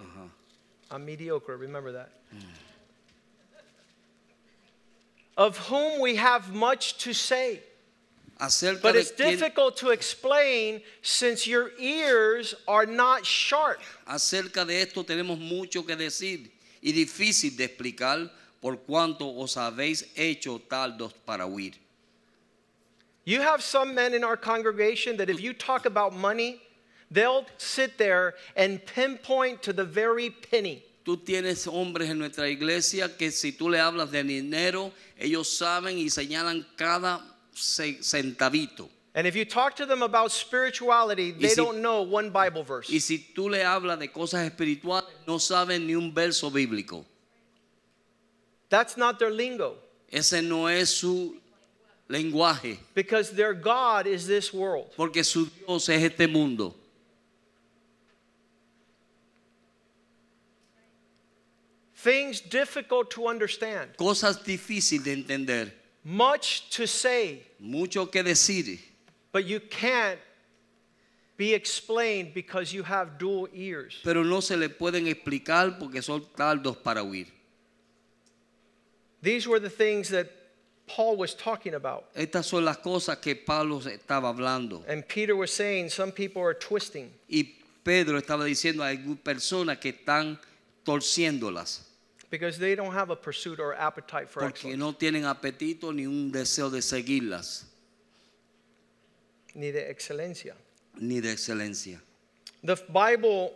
[0.92, 1.58] I'm mediocre.
[1.58, 2.12] Remember that.
[5.40, 7.62] Of whom we have much to say,
[8.40, 13.80] Acerca but it's difficult to explain since your ears are not sharp.
[14.06, 16.50] acerca de esto tenemos mucho que decir
[16.84, 18.30] y difícil de explicar
[18.62, 21.74] por cuanto os habéis hecho taldos para huir.
[23.24, 26.62] You have some men in our congregation that if you talk about money,
[27.12, 30.84] They'll sit there and pinpoint to the very penny.
[31.10, 35.98] Tú tienes hombres en nuestra iglesia que si tú le hablas de dinero, ellos saben
[35.98, 37.20] y señalan cada
[37.52, 38.88] ce- centavito.
[39.16, 42.92] And if you talk to them about spirituality, they si- don't know one Bible verse.
[42.94, 47.04] Y si tú le hablas de cosas espirituales, no saben ni un verso bíblico.
[48.70, 49.78] That's not their lingo
[50.12, 51.40] Ese no es su
[52.08, 54.92] lenguaje, because their God is this world.
[54.96, 56.76] porque su Dios es este mundo.
[62.02, 65.74] Things difficult to understand, Cosas difíciles de entender,
[66.06, 68.80] much to say, mucho que decir,
[69.34, 70.18] but you can't
[71.36, 74.00] be explained because you have dual ears.
[74.02, 77.28] pero no se le pueden explicar porque son tardos para oír.
[79.22, 80.30] These were the things that
[80.88, 82.06] Paul was talking about.
[82.16, 84.86] Estas son las cosas que Pablo estaba hablando.
[84.88, 87.12] And Peter was saying some people are twisting.
[87.28, 90.40] Y Pedro estaba diciendo algunas personas que están
[90.86, 91.89] torciéndolas
[92.30, 96.06] because they don't have a pursuit or appetite for porque excellence, no tienen apetito ni
[96.06, 97.66] un deseo de seguirlas
[99.56, 100.54] ni de excelencia.
[101.00, 102.00] ni de excelencia.
[102.64, 103.54] The Bible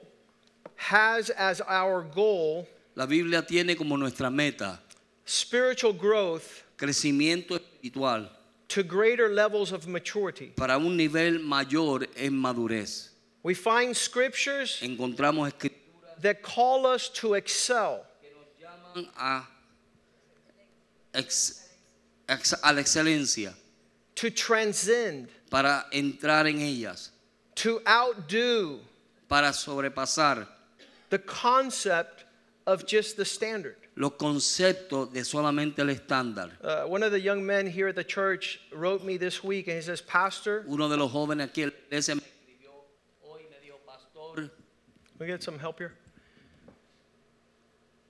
[0.76, 4.80] has as our goal La Biblia tiene como nuestra meta
[5.26, 8.30] spiritual growth crecimiento espiritual
[8.68, 10.48] to greater levels of maturity.
[10.56, 13.10] para un nivel mayor en madurez.
[13.44, 15.80] We find scriptures Encontramos escrituras
[16.22, 18.12] that call us to excel, que nos llaman
[19.18, 19.44] a,
[21.14, 21.70] ex-
[22.30, 23.54] ex- a la excelencia
[24.16, 27.10] to transcend, para entrar en ellas,
[27.56, 28.80] to outdo
[29.28, 30.48] para sobrepasar
[31.10, 32.26] the concept
[32.66, 33.76] of just the standard.
[33.96, 36.52] los conceptos de solamente el estándar.
[36.64, 39.76] Uh, one of the young men here at the church wrote me this week and
[39.76, 42.72] he says, Pastor, Uno de los jóvenes aquí en la iglesia me escribió
[43.24, 44.50] hoy me dijo, pastor, Can
[45.20, 45.94] we get some help here?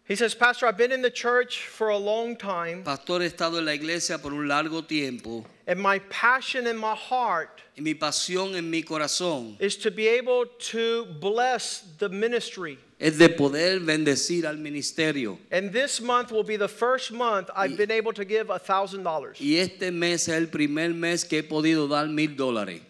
[0.05, 3.57] He says, Pastor, I've been in the church for a long time, pastor he estado
[3.57, 7.93] en la iglesia por un largo tiempo and my passion in my heart y mi
[7.93, 12.77] pasión en mi corazón is to be able to bless the ministry.
[12.99, 15.37] es de poder bendecir al ministerio.
[15.51, 19.03] And this month will be the first month I've been able to give a thousand
[19.03, 19.39] dollars.
[19.39, 22.81] Y este mes es el primer mes que he podido dar mil dólares.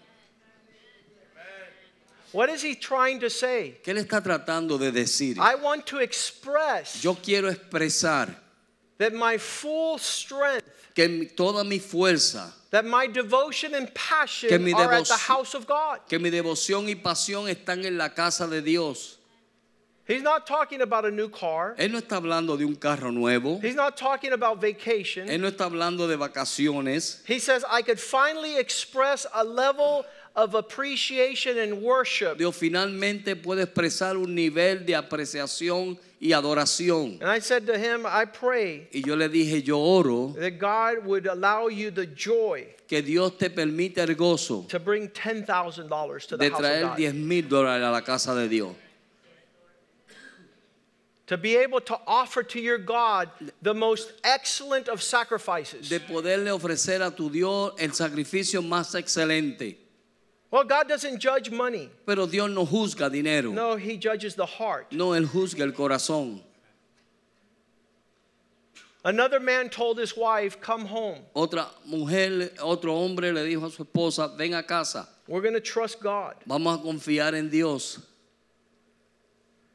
[2.33, 3.77] What is he trying to say?
[3.83, 5.37] ¿Qué le está tratando de decir?
[5.39, 8.33] I want to express Yo quiero expresar
[8.97, 10.65] that my full strength,
[10.95, 15.13] que mi- toda mi fuerza, that my devotion and passion Que mi are at the
[15.15, 15.99] house of God.
[16.09, 19.17] que mi devoción y pasión están en la casa de Dios.
[20.05, 21.75] He's not talking about a new car.
[21.77, 23.59] Él no está hablando de un carro nuevo.
[23.61, 25.29] He's not talking about vacation.
[25.29, 27.21] Él no está hablando de vacaciones.
[27.25, 30.03] He says, I could finally express a level
[30.35, 32.37] of appreciation and worship.
[32.37, 37.19] Dios finalmente puede expresar un nivel de apreciación y adoración.
[37.21, 41.05] And I said to him, I pray Y yo le dije, yo oro that God
[41.05, 46.37] would allow you the joy que Dios te permita el gozo to bring $10,000 to
[46.37, 46.97] the de house of traer God.
[46.97, 48.75] 10 mil dólares a la casa de Dios.
[51.27, 53.29] To be able to offer to your God
[53.61, 55.89] the most excellent of sacrifices.
[55.89, 59.82] De poderle ofrecer a tu Dios el sacrificio más excelente.
[60.53, 61.89] Well, God doesn't judge money.
[62.05, 63.51] Pero Dios no juzga dinero.
[63.51, 64.91] No, He judges the heart.
[64.91, 66.41] No, Él juzga el corazón.
[69.03, 71.21] Another man told his wife, Come home.
[71.35, 75.59] Otra mujer, otro hombre le dijo a su esposa, ven a casa, We're going to
[75.59, 76.35] trust God.
[76.45, 77.99] vamos a confiar en Dios.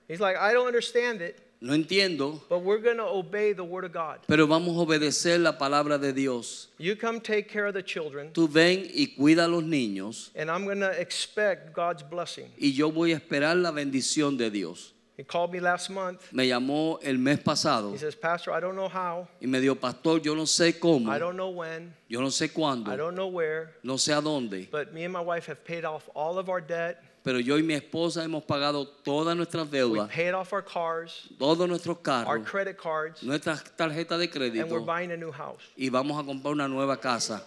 [0.07, 3.85] He's like, I don't understand it, No entiendo, but we're going to obey the word
[3.85, 4.21] of God.
[4.29, 6.69] pero vamos a obedecer la palabra de Dios.
[6.79, 10.51] You come take care of the children, Tú ven y cuida a los niños and
[10.51, 12.47] I'm going to expect God's blessing.
[12.57, 14.93] y yo voy a esperar la bendición de Dios.
[15.17, 16.33] He called me last month.
[16.33, 19.75] Me llamó el mes pasado He says, Pastor, I don't know how, y me dijo,
[19.75, 23.17] pastor, yo no sé cómo, I don't know when, yo no sé cuándo, I don't
[23.17, 26.39] know where, no sé a dónde, but me and my wife have paid off all
[26.39, 27.03] of our debt.
[27.29, 31.69] Pero yo y mi esposa hemos pagado todas nuestras deudas, paid off our cars, todos
[31.69, 35.61] nuestros our carros, credit cards, nuestras tarjetas de and we're crédito buying a new house.
[35.77, 37.43] y vamos a comprar una nueva casa.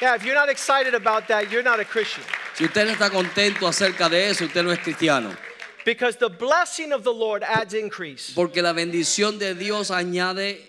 [0.00, 2.24] Yeah, if you're not excited about that, you're not a Christian.
[2.54, 5.36] Si usted no está contento acerca de eso, usted no es cristiano.
[5.84, 10.64] Because the blessing of the Lord adds increase Porque la bendición de Dios añade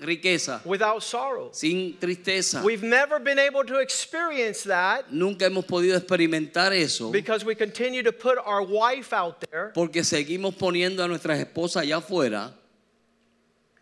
[0.00, 1.50] riqueza, without sorrow.
[1.52, 2.62] sin tristeza.
[2.64, 8.02] We've never been able to experience that Nunca hemos podido experimentar eso because we continue
[8.02, 12.52] to put our wife out there porque seguimos poniendo a nuestras esposas allá afuera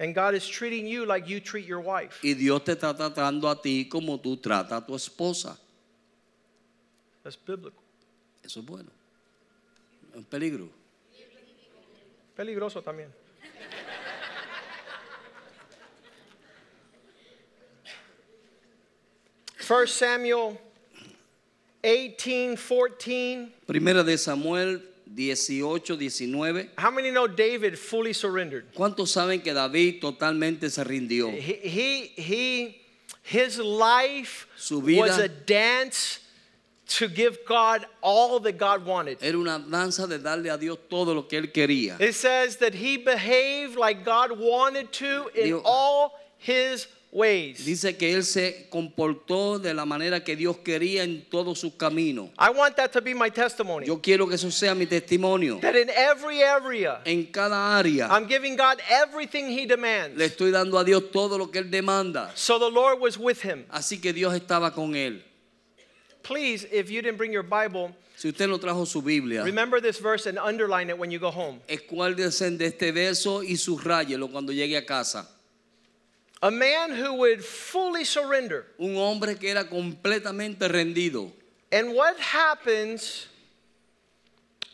[0.00, 2.18] and God is treating you like you treat your wife.
[2.22, 5.56] y Dios te está tratando a ti como tú tratas a tu esposa.
[7.22, 7.82] That's biblical.
[8.42, 8.90] Eso es bueno.
[10.10, 10.68] Es un peligro.
[12.34, 13.08] Peligroso también.
[19.68, 20.56] First Samuel
[21.84, 23.52] 18, 14.
[23.66, 24.80] Primera de Samuel
[25.14, 26.70] 18, 19.
[26.78, 28.72] How many know David fully surrendered?
[28.74, 31.30] ¿Cuántos saben que David totalmente se rindió?
[31.30, 32.80] He, he, he
[33.22, 36.20] his life Su vida- was a dance
[36.86, 39.18] to give God all that God wanted.
[39.20, 42.00] Era una danza de darle a Dios todo lo que él quería.
[42.00, 47.64] It says that he behaved like God wanted to in Dios- all his ways.
[47.64, 52.30] Dice que él se comportó de la manera que Dios quería en todo su camino.
[52.38, 53.86] I want that to be my testimony.
[53.86, 55.58] Yo quiero que eso sea mi testimonio.
[55.60, 60.20] That in every area, En cada área I'm giving God everything he le demands.
[60.20, 62.30] estoy dando a Dios todo lo que él demanda.
[62.34, 63.64] So the Lord was with him.
[63.70, 65.22] Así que Dios estaba con él.
[66.22, 69.98] Please, if you didn't bring your Bible, Si usted no trajo su Biblia, remember this
[69.98, 71.60] verse and underline it when you go home.
[71.68, 75.26] escuárdese de este verso y subrayelo cuando llegue a casa.
[76.40, 78.66] A man who would fully surrender.
[78.78, 81.32] Un hombre que era completamente rendido.
[81.72, 83.26] And what happens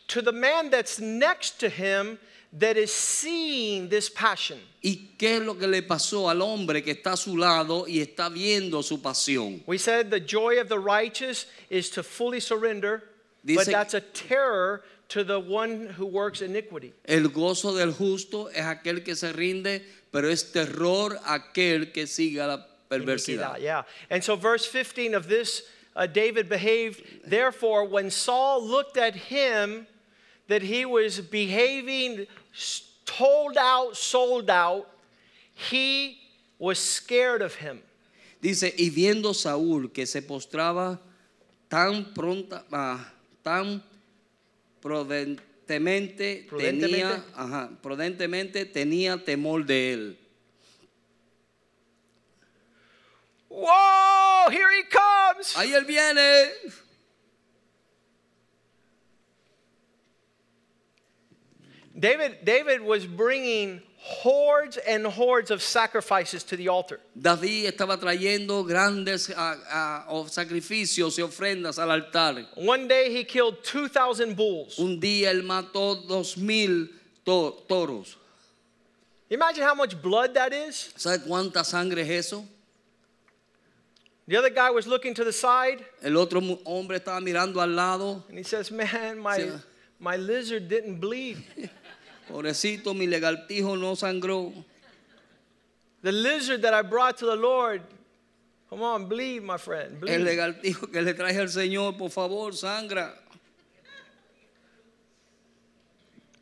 [0.07, 2.19] to the man that's next to him
[2.53, 4.59] that is seeing this passion?
[4.81, 7.99] ¿Y qué es lo que le pasó al hombre que está a su lado y
[7.99, 9.61] está viendo su pasión?
[9.65, 13.03] We said the joy of the righteous is to fully surrender,
[13.43, 16.93] but Dice- that's a terror to the one who works iniquity.
[17.05, 19.81] El gozo del justo es aquel que se rinde,
[20.15, 23.59] pero es terror aquel que siga la perversidad.
[23.59, 23.83] Yeah.
[24.09, 25.63] And so, verse 15 of this,
[25.93, 27.03] uh, David behaved.
[27.25, 29.87] Therefore, when Saul looked at him,
[30.47, 32.27] that he was behaving
[33.05, 34.87] told out, sold out,
[35.53, 36.17] he
[36.59, 37.81] was scared of him.
[38.41, 40.97] Dice, y viendo Saúl que se postraba
[41.67, 43.05] tan pronta, ah,
[43.43, 43.83] tan
[45.65, 46.97] prudentemente, Prudentemente.
[46.97, 50.19] tenía, ajá, prudentemente tenía temor de él.
[53.49, 55.55] Whoa, here he comes.
[55.57, 56.49] Ahí él viene.
[61.97, 66.99] David, David was bringing hordes and hordes of sacrifices to the altar.
[67.19, 72.45] David estaba trayendo grandes ah, of- sacrificios y ofrendas al altar.
[72.55, 74.77] One day he killed 2,000 bulls.
[74.77, 76.87] Un día él mató dos mil
[77.25, 78.15] to- toros.
[79.29, 80.93] Imagine how much blood that is.
[80.95, 82.45] ¿Sabe cuánta sangre es eso?
[84.27, 88.23] The other guy was looking to the side El otro hombre estaba mirando al lado.
[88.29, 89.61] and he says, Man, my, Sí.
[89.99, 91.43] my lizard didn't bleed.
[92.29, 94.53] Pobrecito, mi legaltijo no sangró.
[96.01, 97.81] The lizard that I brought to the Lord,
[98.69, 99.93] come on, bleed, my friend.
[99.93, 100.19] El Bleed.
[100.25, 103.11] legaltijo que le traje al Señor, por favor, sangra.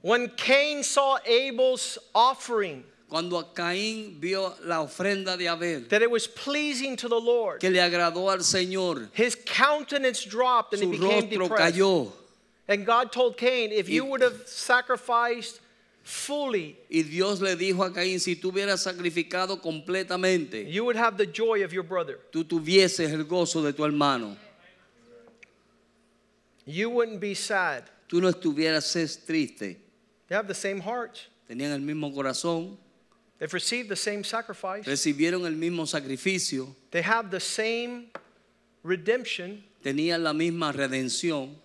[0.01, 6.25] When Cain saw Abel's offering, Cuando Caín vio la ofrenda de Abel, that it was
[6.25, 10.99] pleasing to the Lord, que le agradó al Señor, his countenance dropped and he su
[11.03, 11.75] became rostro depressed.
[11.75, 12.11] cayó.
[12.67, 15.59] And God told Cain, if you would have sacrificed
[16.03, 21.17] fully, Y Dios le dijo a Caín, si tú hubieras sacrificado completamente, you would have
[21.17, 22.19] the joy of your brother.
[22.31, 24.37] tú tuvieses el gozo de tu hermano.
[26.65, 27.83] You wouldn't be sad.
[28.07, 29.77] Tú no estuvieras es triste.
[30.27, 31.19] They have the same heart.
[31.49, 32.77] Tenían el mismo corazón,
[33.39, 34.85] They've received the same sacrifice.
[34.85, 38.09] recibieron el mismo sacrificio, They have the same
[38.83, 39.63] redemption.
[39.83, 41.55] tenían la misma redención.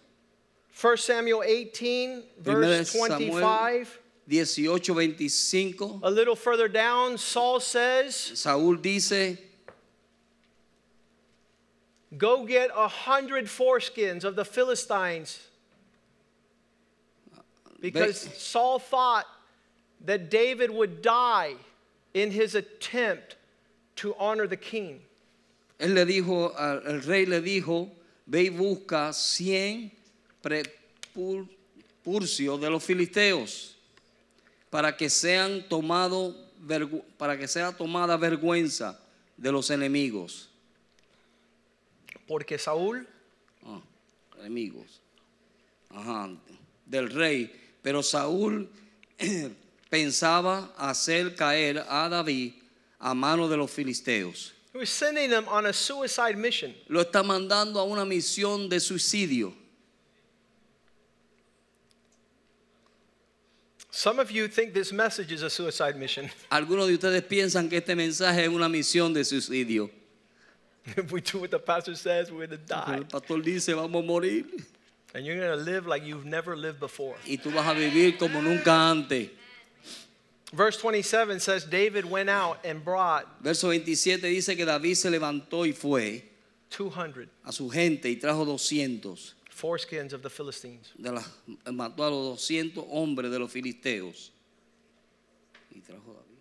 [0.80, 3.42] 1 Samuel 18, Primera de verse Samuel.
[3.42, 3.98] 25.
[4.28, 9.38] 18:25, A little further down, Saul says, Saúl dice,
[12.16, 15.40] Go get a hundred foreskins of the Philistines.
[17.80, 19.26] Because Saul thought
[20.04, 21.54] that David would die
[22.14, 23.36] in his attempt
[23.96, 25.00] to honor the king.
[25.78, 27.88] él le dijo, el rey le dijo,
[28.26, 29.92] ve y busca 100
[30.42, 31.48] prepurcios
[32.60, 33.77] de los filisteos
[34.70, 36.34] para que sean tomado
[37.16, 38.98] para que sea tomada vergüenza
[39.36, 40.50] de los enemigos.
[42.26, 43.06] Porque Saúl
[43.64, 43.80] Ah,
[44.40, 45.00] enemigos.
[45.90, 46.30] Ajá,
[46.84, 47.50] del rey.
[47.82, 48.68] Pero Saúl
[49.90, 52.54] pensaba hacer caer a David
[52.98, 54.54] a mano de los filisteos.
[54.72, 56.74] he was sending them on a suicide mission.
[56.88, 59.54] Lo está mandando a una misión de suicidio.
[63.98, 66.30] Some of you think this message is a suicide mission.
[66.52, 69.90] Algunos de ustedes piensan que este mensaje es una misión de suicidio.
[70.96, 72.94] If we do what the pastor says, we're going to die.
[72.98, 74.44] el pastor dice, vamos a morir.
[75.14, 77.16] And you're going to live like you've never lived before.
[77.26, 79.30] Y tú vas a vivir como nunca antes.
[80.52, 85.66] Verse 27 says David went out and brought Verso 27 dice que David se levantó
[85.66, 86.22] y fue
[86.70, 89.34] 200 a su gente y trajo 200.
[89.60, 90.92] Foreskins of the Philistines.
[90.96, 91.26] De las,
[91.72, 94.30] mató a los 200 hombres de los filisteos.
[95.74, 96.38] Y trajo David.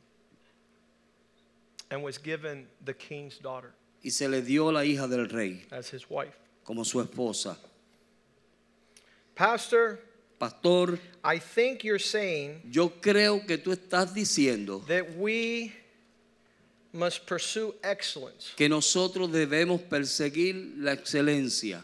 [1.89, 5.89] and was given the king's daughter Y se le dio la hija del rey as
[5.89, 6.35] his wife.
[6.63, 7.57] como su esposa.
[9.35, 9.99] Pastor,
[10.39, 15.73] Pastor, I think you're saying yo creo que tú estás diciendo that we
[16.93, 18.53] must pursue excellence.
[18.55, 21.83] que nosotros debemos perseguir la excelencia,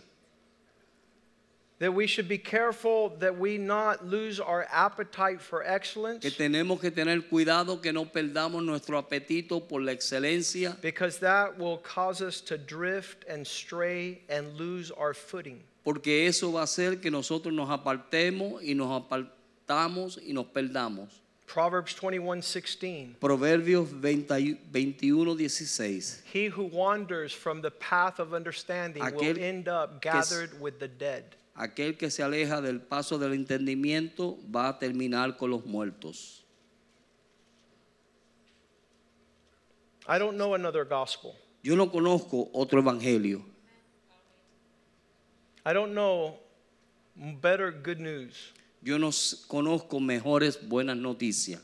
[1.83, 6.79] That we should be careful that we not lose our appetite for excellence que tenemos
[6.79, 12.21] que tener cuidado que no perdamos nuestro apetito por la excelencia, because that will cause
[12.21, 15.59] us to drift and stray and lose our footing.
[15.83, 21.09] porque eso va a hacer que nosotros nos apartemos y nos apartamos y nos perdamos.
[21.45, 26.23] Proverbs 21:16 Proverbios 20 21, 16.
[26.31, 30.87] He who wanders from the path of understanding Aquel will end up gathered with the
[30.87, 31.35] dead.
[31.55, 36.43] Aquel que se aleja del paso del entendimiento va a terminar con los muertos.
[40.07, 41.35] I don't know another gospel.
[41.63, 43.45] Yo no conozco otro evangelio.
[45.65, 46.39] I don't know
[47.15, 48.51] better good news.
[48.81, 49.11] Yo no
[49.47, 51.61] conozco mejores buenas noticias.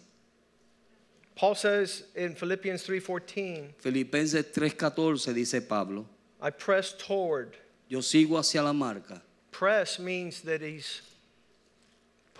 [1.36, 6.06] Paul says in Philippians 3:14, Filipenses 3:14 dice Pablo,
[6.42, 7.58] I press toward.
[7.90, 9.22] yo sigo hacia la marca.
[9.60, 11.02] Press means that he's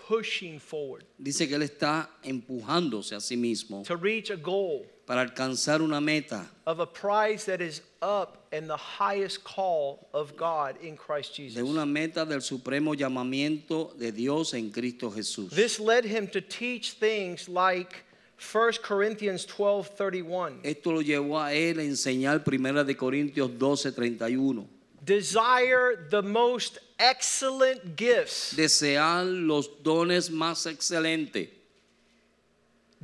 [0.08, 5.20] pushing forward Dice que él está empujándose a sí mismo to reach a goal para
[5.20, 10.76] alcanzar una meta of a prize that is up in the highest call of God
[10.82, 11.56] in Christ Jesus.
[11.56, 15.50] de una meta del supremo llamamiento de Dios en Cristo Jesús.
[15.50, 18.02] This led him to teach things like
[18.38, 20.60] 1 Corinthians 12:31.
[20.62, 24.79] Esto lo llevó a él a enseñar 1 de Corintios 12:31.
[25.10, 28.54] Desire the most excellent gifts.
[28.54, 31.48] Desear los dones más excelentes.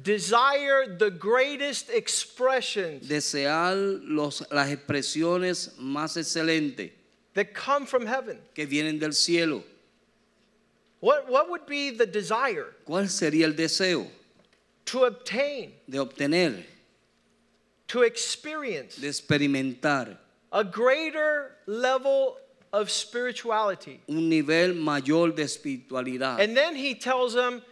[0.00, 6.92] Desire the greatest expressions Desear los, las expresiones más excelentes
[7.34, 8.38] that come from heaven.
[8.54, 9.64] que vienen del cielo.
[11.00, 14.07] What, what would be the desire ¿Cuál sería el deseo
[14.84, 16.62] to obtain, de obtener,
[17.88, 20.18] to experience de experimentar
[20.57, 22.36] a greater level
[22.72, 24.00] of spirituality?
[24.09, 26.40] un nivel mayor de espiritualidad?
[26.40, 27.62] And then he tells them,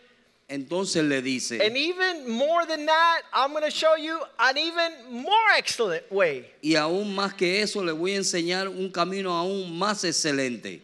[0.51, 4.93] Entonces le dice, and even more than that, I'm going to show you an even
[5.11, 6.45] more excellent way.
[6.63, 10.83] y aún más que eso le voy a enseñar un camino aún más excelente.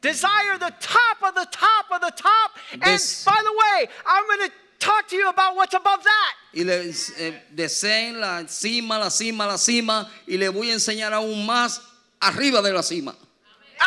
[0.00, 2.50] Desire the top of the top of the top.
[2.72, 4.54] And Des- by the way, I'm going to
[4.86, 6.32] talk to you about what's above that.
[6.54, 11.12] Y le eh, deseen la cima, la cima, la cima, y le voy a enseñar
[11.12, 11.80] aún más
[12.20, 13.14] arriba de la cima.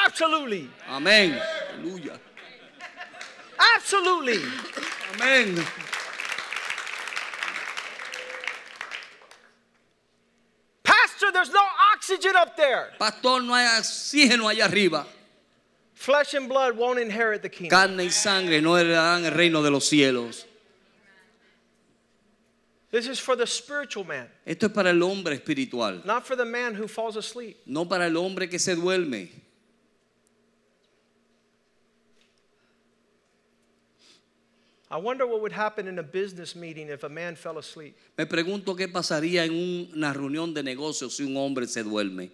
[0.05, 0.69] Absolutely.
[0.87, 1.39] Amén.
[1.73, 2.19] Aleluya.
[3.75, 4.39] Absolutely.
[5.13, 5.65] Amén.
[10.83, 11.61] Pastor, there's no
[11.93, 12.91] oxygen up there.
[12.99, 15.05] Pastor, no hay oxígeno allá arriba.
[15.95, 17.77] Flesh and blood won't inherit the kingdom.
[17.77, 20.45] Carne y sangre no heredarán el reino de los cielos.
[22.91, 26.45] This is for the spiritual man, Esto es para el hombre espiritual, not for the
[26.45, 27.57] man who falls asleep.
[27.67, 29.29] no para el hombre que se duerme.
[34.91, 37.95] I wonder what would happen in a business meeting if a man fell asleep.
[38.17, 42.31] Me pregunto qué pasaría en una reunión de negocios si un hombre se duerme.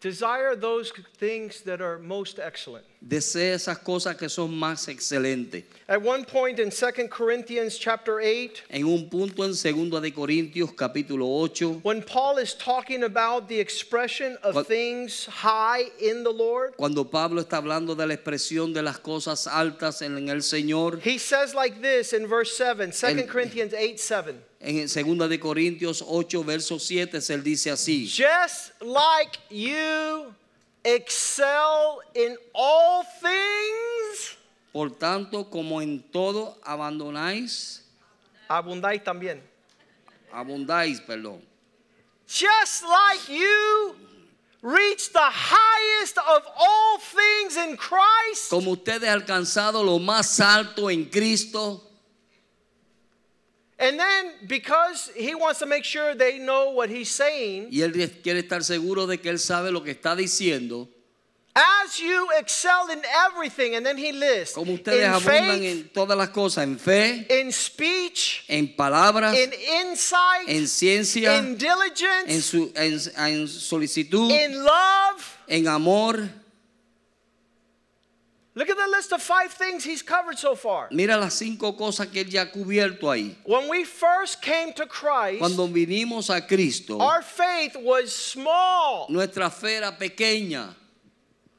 [0.00, 2.84] Desire those things that are most excellent.
[3.00, 5.64] Desea esas cosas que son más excelentes.
[5.88, 10.72] At one point in 2 Corinthians chapter 8, En un punto en 2 de Corintios
[10.76, 16.30] capítulo 8, when Paul is talking about the expression of What- things high in the
[16.32, 21.00] Lord, cuando Pablo está hablando de la expresión de las cosas altas en el Señor,
[21.02, 24.34] he says like this in verse 7, 2 El- Corinthians 8 7.
[24.60, 24.86] En
[25.18, 28.08] 2 de Corintios 8, verso 7, él dice así.
[28.08, 30.32] Just like you
[30.84, 34.36] excel in all things,
[34.72, 37.82] Por tanto, como en todo abandonáis,
[38.48, 39.42] abundáis también.
[40.32, 41.40] abundáis, perdón.
[42.28, 43.94] Just like you
[44.62, 50.90] reach the highest of all things in Christ, Como ustedes han alcanzado lo más alto
[50.90, 51.82] en Cristo,
[53.78, 57.92] And then, because he wants to make sure they know what he's saying, Y él
[58.22, 60.88] quiere estar seguro de que él sabe lo que está diciendo.
[61.56, 65.88] as you excel in everything, and then he lists Como ustedes in abundan faith, en
[65.88, 69.52] todas las cosas, en fe, in speech, en palabras, in
[69.86, 75.38] insight, en ciencia, in diligence, en, su, en, en solicitud, in love.
[75.48, 76.28] en amor.
[78.58, 80.88] Look at the list of five things he's covered so far.
[80.90, 83.34] Mira las cinco cosas que él ya ha cubierto ahí.
[83.44, 89.08] When we first came to Christ, Cuando vinimos a Cristo, our faith was small.
[89.10, 90.74] nuestra fe era pequeña.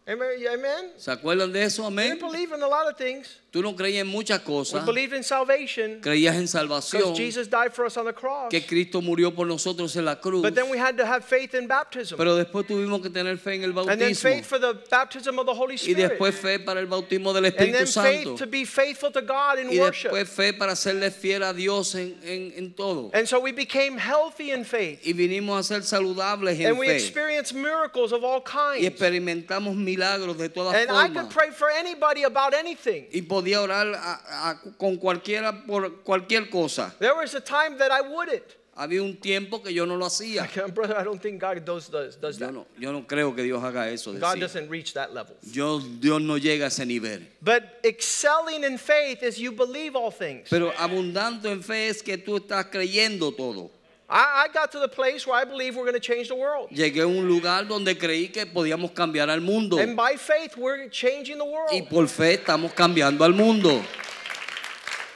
[0.08, 0.30] Amen.
[0.54, 0.92] Amen?
[0.98, 1.82] ¿Se acuerdan de eso?
[1.84, 2.10] We Amén.
[2.12, 3.28] didn't believe in a lot of things.
[3.52, 4.86] Tú no creías en muchas We cosas.
[4.86, 8.50] believed in salvation Creías en because salvación, Jesus died for us on the cross.
[8.52, 10.44] que Cristo murió por nosotros en la cruz.
[10.44, 12.18] But then we had to have faith in baptism.
[12.18, 14.22] Pero después tuvimos que tener fe en el And then bautismo.
[14.22, 15.98] faith for the baptism of the Holy Y Spirit.
[16.20, 18.36] después fe para el bautismo del And Espíritu then faith Santo.
[18.38, 20.12] to be faithful to God in Y worship.
[20.12, 23.10] después fe para serle fiel a Dios en, en, en todo.
[23.14, 25.00] And so we became healthy in faith.
[25.06, 26.96] Y vinimos a ser saludables en And we fe.
[26.96, 28.52] experienced miracles of all Y
[28.82, 28.86] kinds.
[28.88, 31.24] experimentamos milagros de todas And I formas.
[31.24, 33.08] could pray for anybody about anything.
[33.12, 36.94] Y podía orar a- a- con cualquiera por cualquier cosa.
[37.00, 38.44] There was a time that I wouldn't.
[38.80, 40.48] Había un tiempo que yo no lo hacía.
[40.76, 43.64] Brother, I don't think God does, does, does Yo no, yo no creo que Dios
[43.64, 44.14] haga eso.
[44.14, 45.36] God doesn't reach that level.
[45.52, 47.26] Yo, Dios no llega a ese nivel.
[47.42, 50.48] But excelling in faith is you believe all things.
[50.48, 53.72] Pero abundando en fe es que tú estás creyendo todo.
[54.10, 56.70] I, I got to the place where I believe we're going to change the world.
[56.72, 59.78] Llegué a un lugar donde creí que podíamos cambiar al mundo.
[59.80, 61.90] And by faith, we're changing the Y world.
[61.90, 63.84] por fe estamos cambiando al mundo.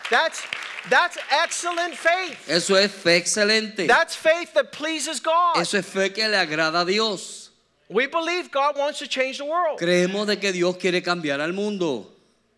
[0.10, 0.44] That's,
[0.89, 2.50] that's excellent faith.
[2.50, 3.88] Eso es fe excelente.
[3.88, 5.58] That's faith that pleases God.
[5.58, 7.50] Eso es fe que le agrada a Dios.
[7.89, 9.80] We believe God wants to change the world.
[9.80, 12.08] Creemos de que Dios quiere cambiar al mundo.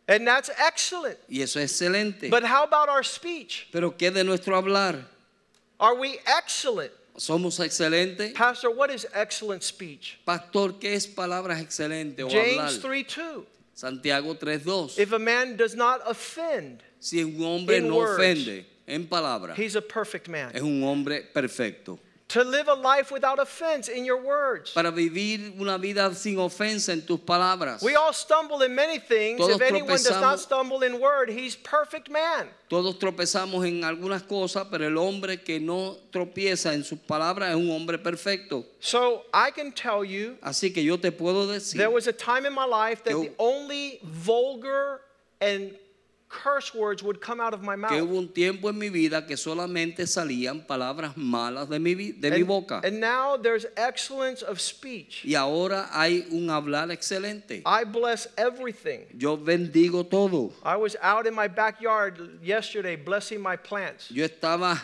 [0.08, 1.18] And that's excellent.
[1.30, 2.30] Y eso es excelente.
[2.30, 3.68] But how about our speech?
[3.72, 4.96] Pero ¿qué de nuestro hablar?
[5.80, 6.92] Are we excellent?
[7.18, 8.34] ¿Somos excelentes?
[8.34, 10.20] Pastor, what is excellent speech?
[10.26, 12.82] Pastor, ¿qué es palabras excelentes o James hablar?
[12.82, 13.46] 3 2.
[13.76, 15.00] Santiago 3.2.
[15.00, 19.58] If a man does not offend, Si un hombre in no words, ofende en palabras,
[19.58, 20.52] he's a perfect man.
[20.56, 22.00] es un hombre perfecto.
[22.34, 24.72] To live a life without offense in your words.
[24.72, 27.84] Para vivir una vida sin ofensa en tus palabras.
[27.84, 29.40] We all stumble in many things.
[29.40, 32.48] Todos If anyone does not stumble in word, he's perfect man.
[32.70, 37.56] Todos tropezamos en algunas cosas, pero el hombre que no tropieza en sus palabras es
[37.56, 38.66] un hombre perfecto.
[38.80, 42.48] So I can tell you, Así que yo te puedo decir there was a time
[42.48, 45.02] in my life that Que the only vulgar
[45.40, 45.78] and
[46.34, 48.10] curse words would come out of my que mouth.
[48.10, 52.42] hubo un tiempo en mi vida que solamente salían palabras malas de mi, de mi
[52.42, 52.82] boca.
[52.84, 55.24] and now there's excellence of speech.
[55.24, 57.62] Y ahora hay un hablar excelente.
[57.66, 59.02] I bless everything.
[59.18, 60.52] Yo bendigo todo.
[60.64, 64.10] I was out in my backyard yesterday blessing my plants.
[64.10, 64.82] Yo estaba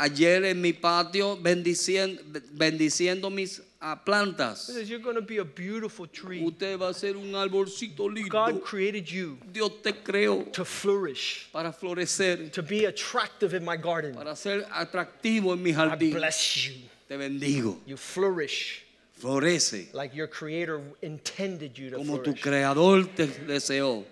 [0.00, 2.20] ayer en mi patio bendiciendo,
[2.54, 4.58] bendiciendo mis ah, plantas.
[4.66, 6.42] Says, You're going to be a beautiful tree.
[6.44, 8.30] Usted va a ser un arbolcito lindo.
[8.30, 13.76] God created you Dios te creó to flourish, para florecer, to be attractive in my
[13.76, 14.14] garden.
[14.14, 16.12] para ser atractivo en mi I jardín.
[16.14, 16.74] bless you.
[17.08, 17.76] Te bendigo.
[17.84, 18.84] You flourish
[19.18, 22.42] Florece like your creator intended you to como tu flourish.
[22.42, 24.04] creador te deseó.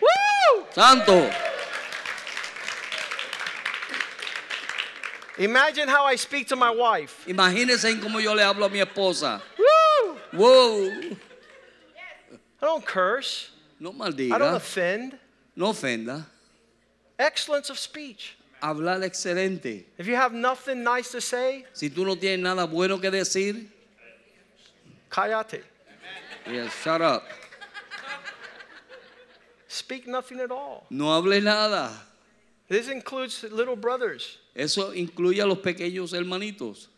[0.00, 0.64] Woo!
[0.72, 1.30] Santo,
[5.38, 7.24] Imagine how I speak to my wife.
[7.26, 9.40] imagínense en cómo yo le hablo a mi esposa.
[9.58, 10.16] Woo!
[10.32, 10.90] Wow,
[12.60, 13.50] I don't curse.
[13.78, 15.16] no I don't offend.
[15.54, 16.24] no ofenda.
[17.18, 18.36] Excellence of speech.
[18.62, 19.84] Hablar excelente.
[19.96, 23.66] If you have nothing nice to say, Si tú no tienes nada bueno que decir,
[25.08, 25.62] cállate.
[26.50, 27.22] yes, shut up.
[29.68, 30.86] Speak nothing at all.
[30.90, 31.92] No hable nada.
[32.68, 34.38] This includes little brothers.
[34.54, 36.88] Eso incluye a los pequeños hermanitos,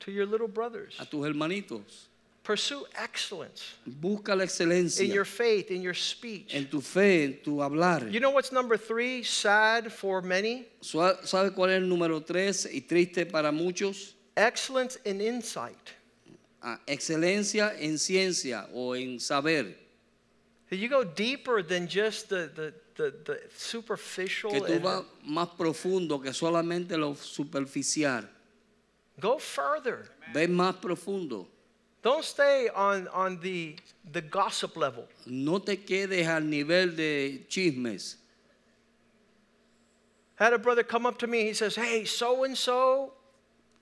[0.00, 0.94] To your little brothers.
[1.00, 2.08] a tus hermanitos.
[2.44, 5.00] Pursue excellence Busca la excelencia.
[5.02, 6.54] in your faith, in your speech.
[6.54, 8.10] en tu fe, en tu hablar.
[8.12, 9.22] You know what's number three?
[9.22, 10.66] Sad for many?
[10.82, 14.12] ¿Sabe cuál es el número tres y triste para muchos?
[14.36, 15.92] Excellence in insight.
[16.62, 19.74] Ah, excelencia en ciencia o en saber.
[20.70, 24.50] You go deeper than just the, the, the, the superficial.
[24.50, 28.28] Que tú vas más profundo que solamente lo superficial.
[29.20, 30.08] go further.
[30.32, 31.46] Ves más profundo.
[32.02, 33.76] Don't stay on, on the,
[34.12, 35.08] the gossip level.
[35.26, 38.16] No te quedes al nivel de chismes.
[40.36, 41.44] Had a brother come up to me.
[41.44, 43.12] He says, Hey, so and so.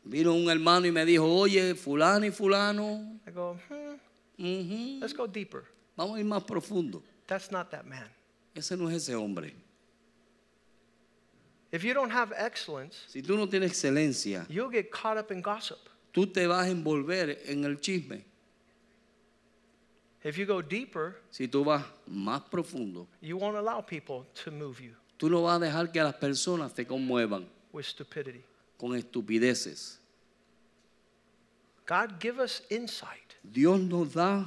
[0.05, 5.13] Vino un hermano y me dijo, oye, fulano y fulano, I go, Hmm, ujú, let's
[5.13, 5.63] go deeper.
[5.97, 7.03] vamos a ir más profundo.
[7.29, 8.09] That's not that man.
[8.55, 9.55] Ese no es ese hombre.
[11.72, 15.40] If you don't have excellence, Si tú no tienes excelencia, you'll get caught up in
[15.40, 15.78] gossip.
[16.12, 18.24] tú te vas a envolver en el chisme.
[20.24, 24.80] If you go deeper, Si tú vas más profundo, you won't allow people to move
[24.80, 28.42] you tú no vas a dejar que las personas te conmuevan with stupidity.
[28.78, 29.98] con estupideces.
[31.86, 33.34] God, give us insight.
[33.42, 34.46] Dios nos da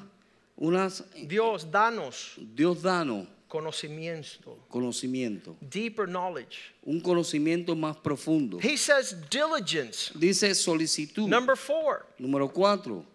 [0.58, 6.74] unas Dios, danos Dios danos conocimiento, conocimiento, deeper knowledge.
[6.86, 8.60] un conocimiento más profundo.
[8.62, 10.12] He says diligence.
[10.18, 11.28] Dice solicitud.
[11.28, 13.06] Number four, Número cuatro.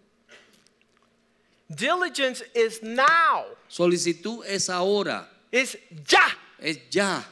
[1.69, 3.45] diligence is now.
[3.67, 5.75] Solicitud es ahora, It's
[6.07, 6.27] ya.
[6.59, 7.23] es ya.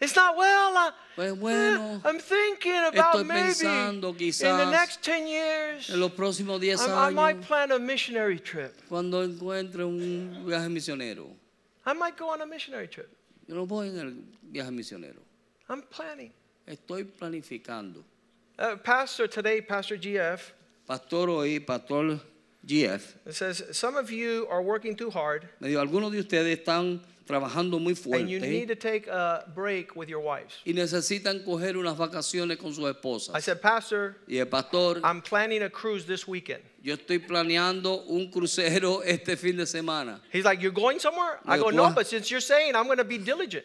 [0.00, 4.70] It's not, well, uh, Pues bueno, eh, I'm thinking about estoy maybe pensando in the
[4.70, 8.72] next 10 years, en los próximos 10 I, I might plan a missionary trip.
[8.88, 11.28] cuando encuentre un viaje misionero.
[11.84, 13.16] I might go on a missionary trip.
[13.46, 14.12] Yo no voy en el
[14.52, 15.20] viaje misionero.
[15.68, 16.32] I'm planning.
[16.66, 18.04] Estoy planificando.
[18.58, 20.52] Uh, Pastor, today, Pastor GF,
[20.86, 22.20] Pastor hoy, Pastor
[22.66, 26.58] GF, it says, Some of you are working too hard me dijo, algunos de ustedes
[26.58, 27.00] están
[27.32, 30.54] trabajando muy and you need to take a break with your wives.
[30.66, 33.42] y necesitan coger unas vacaciones con sus I esposas.
[33.42, 36.62] said, Pastor, Y el pastor, I'm planning a cruise this weekend.
[36.82, 40.20] yo estoy planeando un crucero este fin de semana.
[40.30, 41.38] He's like, You're going somewhere?
[41.46, 43.64] I go, No, but since you're saying I'm going to be diligent.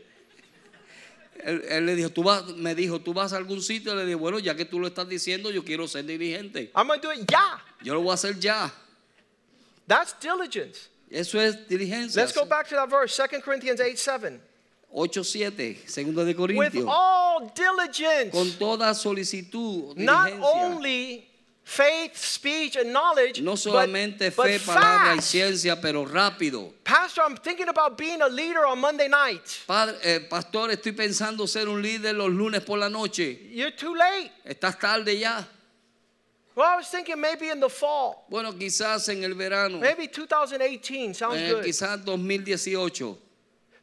[1.43, 3.93] Él, él le dijo, tú vas, me dijo, ¿tú vas a algún sitio?
[3.93, 6.71] Le dije, bueno, ya que tú lo estás diciendo, yo quiero ser dirigente.
[6.75, 7.29] I'm going to do it.
[7.29, 7.59] Yeah.
[7.83, 8.71] Yo lo voy a hacer ya.
[9.85, 10.89] That's diligence.
[11.09, 12.21] Eso es diligencia.
[12.21, 14.41] Let's go back to that verse, 2 Corinthians 8 7.
[14.93, 20.41] 8.7, segunda de With all diligence, Con toda solicitud, not diligencia.
[20.55, 21.27] only
[21.63, 26.73] faith, speech, and knowledge, No but- solamente but fe, palabra y ciencia, pero rápido.
[26.85, 29.41] Pastor, I'm thinking about being a leader on Monday night.
[29.67, 33.49] Padre, eh, pastor, estoy pensando ser un líder los lunes por la noche.
[33.51, 34.31] You're too late.
[34.45, 35.45] Estás tarde ya.
[36.57, 39.77] Well, I was thinking maybe in the fall, Bueno, quizás en el verano.
[39.77, 41.63] maybe 2018 sounds eh, good.
[41.63, 43.15] quizás 2018.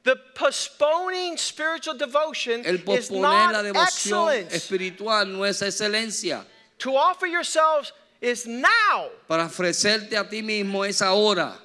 [0.02, 4.52] The postponing spiritual devotion El is posponer not la devoción excellence.
[4.54, 6.44] espiritual no es excelencia.
[6.78, 9.08] To offer yourselves is now.
[9.28, 11.56] Para ofrecerte a ti mismo es ahora.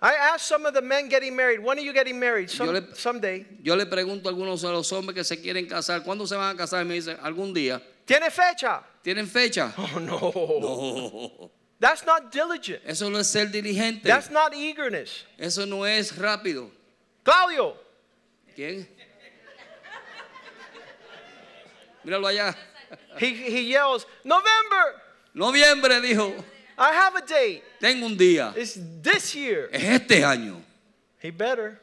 [0.00, 2.48] I asked some of the men getting married, when are you getting married?
[2.48, 3.44] Some, Yo le- someday.
[3.62, 6.54] Yo le pregunto a algunos de los hombres que se quieren casar, ¿cuándo se van
[6.54, 6.86] a casar?
[6.86, 7.82] Me dicen, algún día.
[8.06, 8.82] ¿Tiene fecha?
[9.08, 9.72] ¿Tienen fecha?
[9.78, 10.32] Oh, no.
[10.60, 11.50] No.
[11.80, 12.82] That's not diligent.
[12.84, 14.02] Eso no es ser diligente.
[14.02, 15.24] That's not eagerness.
[15.38, 16.70] Eso no es rápido.
[17.24, 17.74] Claudio,
[18.54, 18.86] ¿Quién?
[22.04, 22.54] Míralo allá.
[23.18, 25.00] he, he yells, November,
[25.34, 26.34] Noviembre dijo,
[26.76, 27.62] I have a date.
[27.80, 28.52] tengo un día.
[28.58, 29.70] It's this year.
[29.72, 30.60] Es este año.
[31.18, 31.80] He better.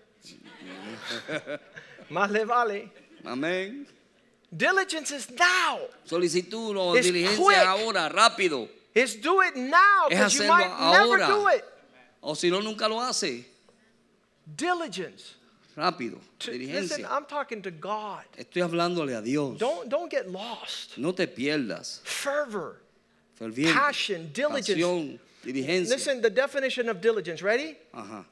[2.11, 2.91] Más le vale.
[3.25, 3.87] Amén.
[4.55, 5.79] Diligence is now.
[6.05, 7.57] Solicitud o It's diligencia quick.
[7.57, 8.69] ahora, rápido.
[8.93, 11.27] It's do it now Es because you hacerlo might never ahora.
[11.27, 11.65] do it.
[12.23, 13.45] O si no, nunca lo hace.
[14.55, 15.35] Diligence.
[15.75, 16.19] Rápido.
[16.39, 17.07] To- listen, Diligencia.
[17.11, 18.23] I'm talking to God.
[18.37, 19.57] Estoy hablándole a Dios.
[19.57, 20.97] Don't, don't get lost.
[20.97, 21.99] No te pierdas.
[22.03, 22.77] Fervor,
[23.37, 23.73] Ferviente.
[23.73, 24.69] passion, diligence.
[24.81, 25.89] Pasión, diligencia.
[25.95, 27.41] Listen, the definition of diligence.
[27.41, 27.75] Ready?
[27.93, 28.23] Ajá.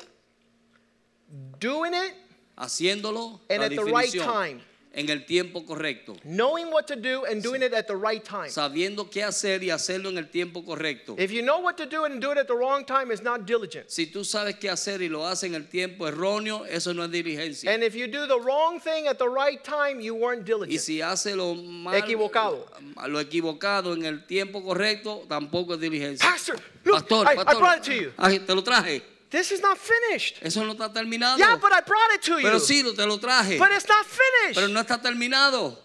[1.59, 2.13] Doing it,
[2.57, 4.61] Haciéndolo And la at the right definición, time.
[4.93, 6.15] En el tiempo correcto.
[6.23, 8.49] knowing what to do, and doing it at the right time.
[8.49, 11.15] Sabiendo qué hacer y hacerlo en el tiempo correcto.
[11.17, 13.45] If you know what to do and do it at the wrong time, it's not
[13.47, 13.93] diligence.
[13.93, 17.11] Si tú sabes qué hacer y lo haces en el tiempo erróneo, eso no es
[17.11, 17.71] diligencia.
[17.73, 20.79] And if you do the wrong thing at the right time, you weren't Y diligent.
[20.81, 22.65] si hace lo mal, Equivocado.
[23.07, 26.29] lo equivocado en el tiempo correcto, tampoco es diligencia.
[26.29, 28.11] Pastor, look, Pastor, I, brought it to you.
[28.17, 29.01] ay, te lo traje.
[29.33, 30.37] This is not finished.
[30.43, 31.39] Eso no está terminado.
[31.39, 32.43] Yeah, but I brought it to you.
[32.43, 33.57] Pero sí, te lo traje.
[33.57, 34.59] But it's not finished.
[34.59, 35.75] Pero no está terminado.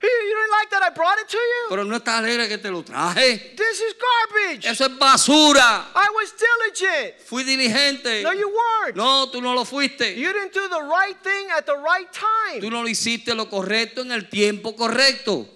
[0.00, 1.66] You didn't like that I brought it to you?
[1.70, 3.56] Pero no está alegre que te lo traje.
[3.56, 4.64] This is garbage.
[4.64, 5.86] Eso es basura.
[5.92, 7.20] I was diligent.
[7.24, 8.22] Fui diligente.
[8.22, 8.96] No, you weren't.
[8.96, 10.16] No, tú no lo fuiste.
[10.16, 12.70] You didn't do the right thing at the right Tú time.
[12.70, 15.48] no lo hiciste lo correcto en el tiempo correcto.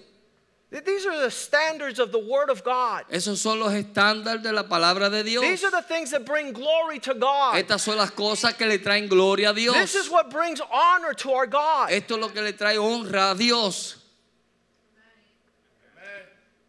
[0.85, 3.05] These are the standards of the Word of God.
[3.11, 5.43] Esos son los estándares de la palabra de Dios.
[5.43, 7.55] These are the things that bring glory to God.
[7.55, 9.75] Estas son las cosas que le traen gloria a Dios.
[9.75, 11.89] This is what brings honor to our God.
[11.91, 13.95] Esto es lo que le trae honra a Dios.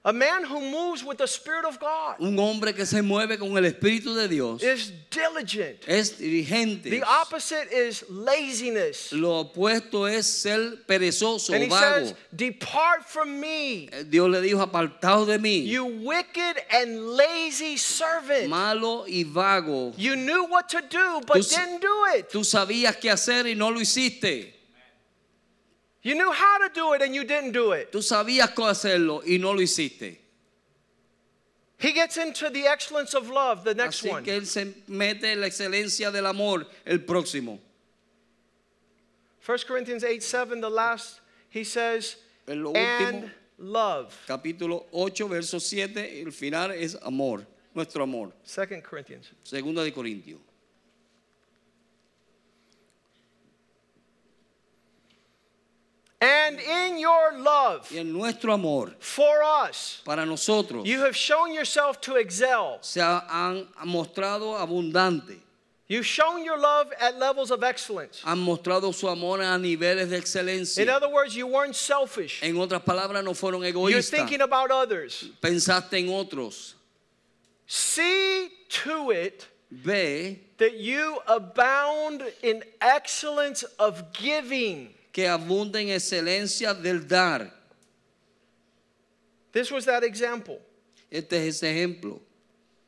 [0.08, 3.54] A man who moves with the Spirit of God Un hombre que se mueve con
[3.58, 5.86] el Espíritu de Dios is diligent.
[5.86, 6.84] es dirigente.
[6.88, 9.12] The opposite is laziness.
[9.12, 12.06] Lo opuesto es ser perezoso And he vago.
[12.06, 17.76] says, Depart from me, eh, Dios le dijo, apartado de mí, you wicked and lazy
[17.76, 18.48] servant.
[18.48, 19.92] malo y vago.
[19.98, 22.30] You knew what to do, but Tú didn't do it.
[22.30, 24.54] Tú sabías qué hacer y no lo hiciste.
[26.02, 27.90] You knew how to do it and you didn't do it.
[27.90, 30.18] Tú sabías cómo hacerlo y no lo hiciste.
[31.78, 34.24] He gets into the excellence of love, the next Así one.
[34.24, 37.60] que él se mete en la excelencia del amor, el próximo.
[39.46, 41.20] 1 Corinthians 8 7, the last,
[41.50, 42.16] he says,
[42.48, 44.12] lo and love.
[44.26, 48.32] capítulo 8, verso 7, el final es amor, nuestro amor.
[48.44, 49.30] 2 Corinthians.
[49.44, 50.40] Segunda de Corintios.
[56.20, 61.54] And in your love Y en nuestro amor for us, para nosotros you have shown
[61.54, 62.78] yourself to excel.
[62.80, 65.36] se han mostrado abundante.
[65.86, 68.20] You've shown your love at levels of excellence.
[68.22, 72.42] Han mostrado su amor a niveles de In other words, you weren't selfish.
[72.42, 75.30] En otras palabras, no fueron You're thinking about others.
[75.40, 76.74] Pensaste en otros.
[77.66, 84.90] See to it Ve that you abound in excellence of giving.
[85.12, 87.52] Que abunda en excelencia del dar.
[89.52, 90.60] This was that example.
[91.10, 92.20] Este es ese ejemplo.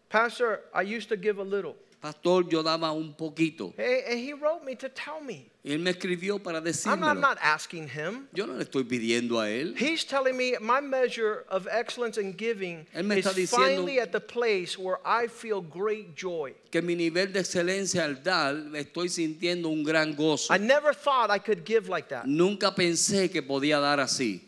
[0.08, 1.76] Pastor, I used to give a little.
[2.00, 3.74] Pastor, yo daba un poquito.
[3.78, 5.50] And he wrote me to tell me.
[5.62, 7.20] Y él me escribió para I'm not, decirme.
[7.20, 8.26] not asking him.
[8.32, 9.74] Yo no le estoy pidiendo a él.
[9.76, 14.00] He's telling me my measure of excellence in giving Él me is está diciendo- finally
[14.00, 16.54] at the place where I feel great joy.
[16.70, 20.50] Que mi nivel de excelencia al dar, estoy sintiendo un gran gozo.
[20.54, 22.24] I never thought I could give like that.
[22.26, 24.40] Nunca pensé que podía dar así.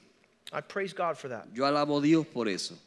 [0.55, 1.49] I praise God for that.
[1.53, 2.79] Yo alabo a Dios por eso.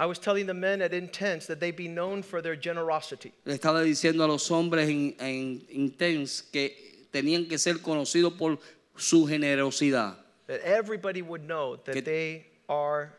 [0.00, 3.32] I was telling the men at Intense that they be known for their generosity.
[3.44, 6.70] Le estaba diciendo a los hombres en, en Intense que
[7.12, 8.58] tenían que ser conocidos por
[8.96, 10.14] su generosidad.
[10.46, 13.12] That everybody would know that Que- they are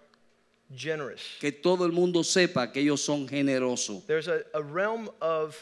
[0.74, 1.22] generous.
[1.42, 4.06] Que todo el mundo sepa que ellos son generosos.
[4.08, 5.56] There's a, a realm of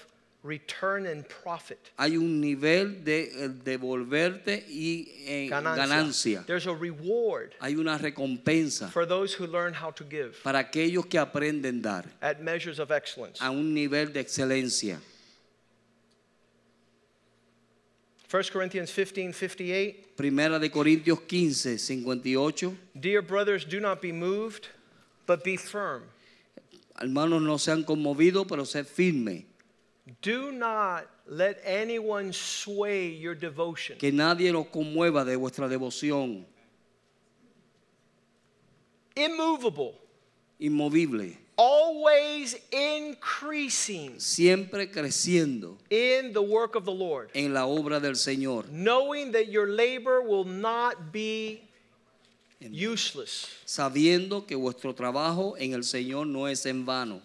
[0.47, 1.91] return and profit.
[1.97, 5.85] Hay un nivel de eh, devolverte y eh, Ganancia.
[5.85, 6.45] ganancia.
[6.45, 11.05] There's a reward Hay una recompensa for those who learn how to give para aquellos
[11.07, 13.41] que aprenden dar at measures of excellence.
[13.41, 14.99] a un nivel de excelencia.
[18.29, 20.17] 1 Corinthians 15 58.
[20.17, 22.77] Primera de Corintios 15, 58.
[22.99, 24.67] Dear brothers, do not be moved,
[25.25, 26.03] but be firm.
[26.99, 29.45] Hermanos, no sean conmovidos, pero sed firmes.
[30.21, 33.97] Do not let anyone sway your devotion.
[33.97, 36.45] Que nadie los conmueva de vuestra devoción.
[39.15, 39.95] Immovable,
[40.59, 41.35] Inmovible.
[41.57, 48.69] always increasing Siempre creciendo in the work of the Lord, en la obra del Señor.
[48.69, 51.61] knowing that your labor will not be
[52.61, 53.47] useless.
[53.65, 57.21] Sabiendo que vuestro trabajo en el Señor no es en vano.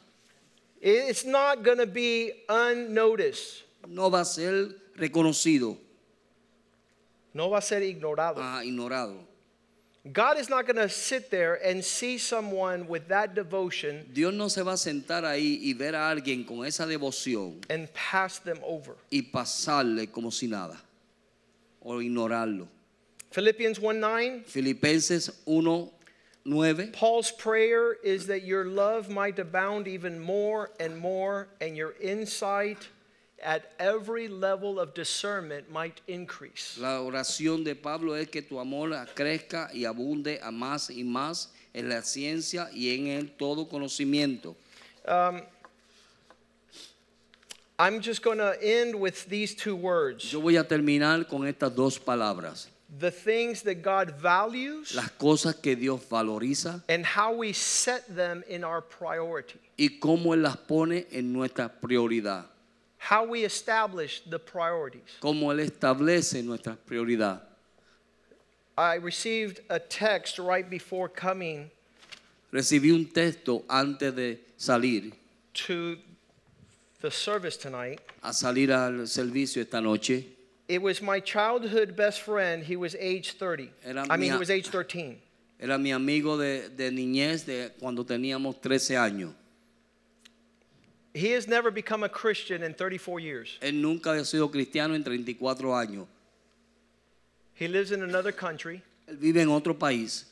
[0.84, 3.62] It's not going to be unnoticed.
[3.88, 5.76] No va a ser reconocido,
[7.34, 8.38] No va a ser ignorado.
[8.38, 9.14] ah, ignorado.
[10.12, 14.48] God is not going to sit there and see someone with that devotion Dios no
[14.48, 18.58] se va a sentar ahí y ver a alguien con esa devoción and pass them
[18.64, 18.96] over.
[19.12, 20.76] y pasarle como si nada
[21.80, 22.66] o ignorarlo.
[23.30, 24.42] Philippians 1 9.
[24.46, 25.90] Filipenses 1,
[26.44, 26.92] 9.
[26.92, 32.88] Paul's prayer is that your love might abound even more and more, and your insight
[33.42, 36.78] at every level of discernment might increase.
[36.80, 41.48] La oración de Pablo es que tu amor crezca y abunde a más y más
[41.74, 44.54] en la ciencia y en el todo conocimiento.
[45.06, 45.42] Um,
[47.78, 51.74] I'm just going to end with these two words Yo voy a terminar con estas
[51.74, 52.68] dos palabras.
[52.98, 58.44] The things that God values Las cosas que Dios valoriza and how we set them
[58.48, 62.44] in our priority, y cómo Él las pone en nuestra prioridad.
[62.98, 65.02] how we establish the priorities.
[65.20, 67.40] Cómo Él establece nuestra prioridad.
[68.78, 71.70] I received a text right before coming
[72.52, 75.12] Recibí un texto antes de salir,
[75.54, 75.96] to
[77.00, 77.98] the service tonight.
[78.22, 80.26] a salir al servicio esta noche.
[80.72, 82.64] It was my childhood best friend.
[82.64, 83.68] He was age 30.
[83.84, 85.20] Era I mean, he was age 13.
[85.60, 89.34] Era mi amigo de, de niñez de cuando teníamos 13 años.
[91.12, 93.58] He has never become a Christian in 34 years.
[93.60, 96.06] Él nunca había sido cristiano en 34 años.
[97.52, 100.24] He lives in another country, Él vive en otro país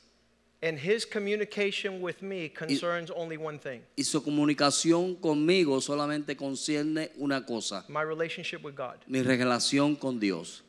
[0.62, 7.10] and his communication with me concerns only one thing y su comunicación conmigo solamente concierne
[7.18, 8.96] una cosa, my relationship with God.
[9.06, 10.62] mi relación con Dios.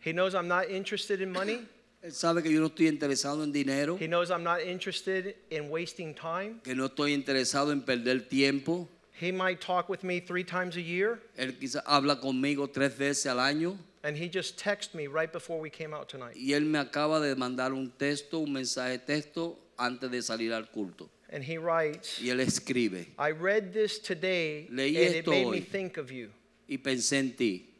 [0.00, 1.60] He knows I'm not interested in money.
[2.02, 5.70] Él sabe que yo no estoy interesado en dinero, He knows I'm not interested in
[5.70, 6.60] wasting time.
[6.62, 8.88] que no estoy interesado en perder tiempo.
[9.18, 13.26] He might talk with me three times a year, Él quizá habla conmigo tres veces
[13.26, 16.36] al año and he just texted me right before we came out tonight.
[16.36, 20.66] y él me acaba de mandar un texto, un mensaje texto antes de salir al
[20.70, 21.08] culto.
[21.32, 25.60] And he writes, Y él escribe, I read this today Leí and it made me
[25.60, 26.30] think of you.
[26.68, 27.70] y pensé en ti.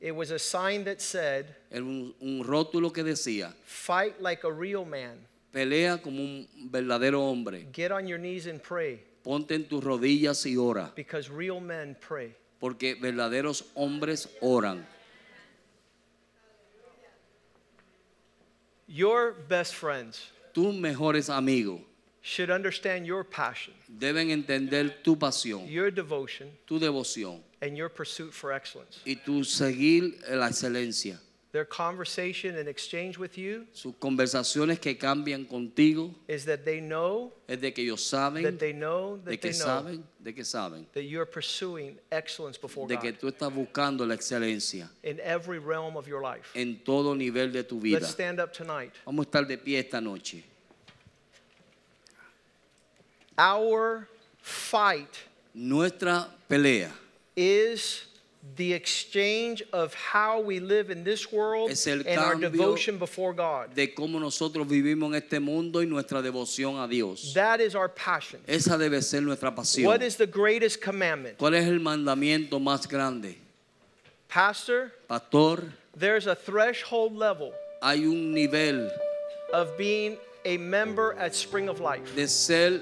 [0.00, 4.52] It was a sign that said, Era un, un rótulo que decía, Fight like a
[4.52, 5.18] real man.
[5.52, 10.44] pelea como un verdadero hombre, Get on your knees and pray ponte en tus rodillas
[10.46, 12.34] y ora, because real men pray.
[12.58, 14.86] porque verdaderos hombres oran.
[18.94, 20.20] Your best friends
[20.52, 21.80] Tus mejores amigos
[22.20, 28.32] should understand your passion, deben entender tu pasión, your devotion, tu devoción and your pursuit
[28.34, 29.00] for excellence.
[29.06, 31.18] y tu seguir la excelencia.
[31.52, 37.30] Their conversation and exchange with you Sus conversaciones que cambian contigo is that they know
[37.46, 40.44] es de que ellos saben, that they know de that que they know de que
[40.44, 45.58] saben, that you're pursuing excellence before de que tú estás buscando la excelencia in every
[45.58, 46.50] realm of your life.
[46.54, 48.00] en todo nivel de tu vida.
[48.00, 48.94] Let's stand up tonight.
[49.04, 50.42] Vamos a estar de pie esta noche.
[53.36, 54.08] Our
[54.40, 55.18] fight
[55.54, 56.90] Nuestra pelea
[57.36, 58.06] is
[58.56, 63.74] the exchange of how we live in this world and our devotion before God.
[63.74, 67.32] de cómo nosotros vivimos en este mundo y nuestra devoción a Dios.
[67.34, 68.40] That is our passion.
[68.46, 69.86] Esa debe ser nuestra pasión.
[69.86, 71.38] What is the greatest commandment?
[71.38, 73.36] ¿Cuál es el mandamiento más grande?
[74.28, 78.90] Pastor, Pastor, there's a threshold level hay un nivel
[79.52, 82.14] of being a member at Spring of Life.
[82.14, 82.80] de ser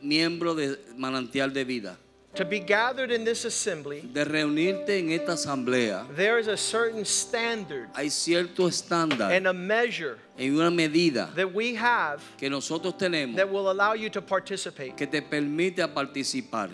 [0.00, 1.96] miembro de manantial de vida,
[2.36, 6.06] To be gathered in this assembly, de reunirte en esta asamblea.
[6.16, 11.52] there is a certain standard Hay cierto estándar and a measure en una medida that
[11.52, 14.96] we have que nosotros tenemos that will allow you to participate.
[14.96, 16.70] que te permite a participar.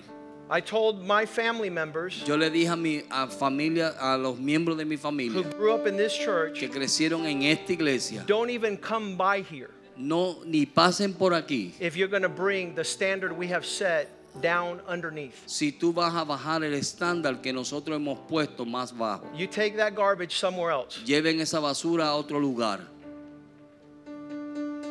[0.48, 4.76] I told my family members Yo le dije a mi a familia, a los miembros
[4.76, 8.50] de mi familia who grew up in this church, que crecieron en esta iglesia, don't
[8.50, 12.84] even come by here no ni pasen por aquí if you're going to bring the
[12.84, 14.08] standard we have set
[14.40, 15.42] down underneath.
[15.46, 19.26] si tú vas a bajar el estándar que nosotros hemos puesto más bajo.
[19.34, 21.00] You take that garbage somewhere else.
[21.04, 22.80] Lleven esa basura a otro lugar.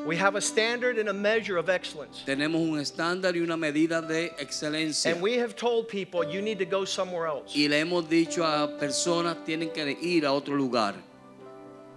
[0.08, 2.24] We have a standard and a measure of excellence.
[2.26, 5.12] Tenemos un estándar y una medida de excelencia.
[5.12, 7.54] And we have told people you need to go somewhere else.
[7.54, 10.96] Y le hemos dicho a personas tienen que ir a otro lugar.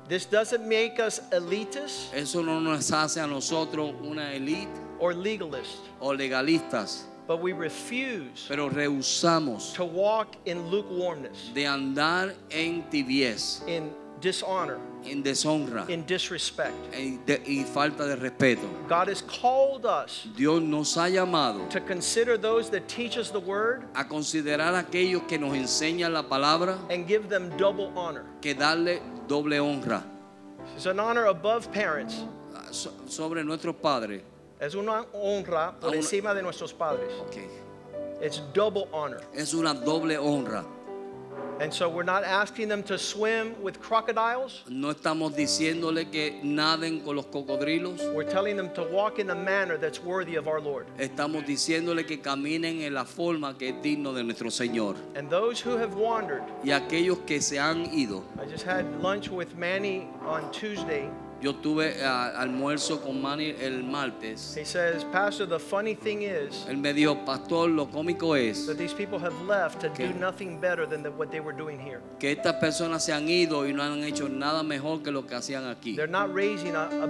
[0.08, 4.68] This doesn't make us elitists Eso no nos hace a nosotros una elite
[4.98, 12.34] or legalists, o legalistas, but we refuse pero rehusamos to walk in lukewarmness, de andar
[12.50, 16.74] en tibiez, in dishonor, en deshonra in disrespect.
[16.92, 18.66] en de- y falta de respeto.
[18.88, 23.38] God has called us Dios nos ha llamado to consider those that teach us the
[23.38, 28.24] word a considerar aquellos que nos enseñan la palabra and give them double honor.
[28.42, 30.02] que darle doble honra
[30.74, 32.24] It's an honor above parents.
[32.56, 34.22] Ah, so- sobre nuestros padres.
[34.60, 37.12] Es una honra por una- encima de nuestros padres.
[37.20, 37.36] Ok.
[38.22, 39.20] It's double honor.
[39.34, 40.64] Es una doble honra.
[41.60, 44.62] And so we're not asking them to swim with crocodiles.
[44.68, 48.00] No estamos diciéndole que naden con los cocodrilos.
[48.14, 50.86] We're telling them to walk in a manner that's worthy of our Lord.
[50.98, 54.96] Estamos diciéndole que caminen en la forma que es digno de nuestro Señor.
[55.16, 58.24] And those who have wandered, Y aquellos que se han ido.
[58.42, 61.10] I just had lunch with Manny on Tuesday.
[61.40, 64.54] Yo tuve ah, almuerzo con Manny el martes.
[64.54, 68.76] He says, Pastor, the funny thing is Él me dijo, pastor, lo cómico es that
[68.76, 72.02] these people have left to do nothing better than the, what they were doing here.
[72.18, 75.34] que estas personas se han ido y no han hecho nada mejor que lo que
[75.34, 75.96] hacían aquí.
[75.96, 77.06] They're not raising a, a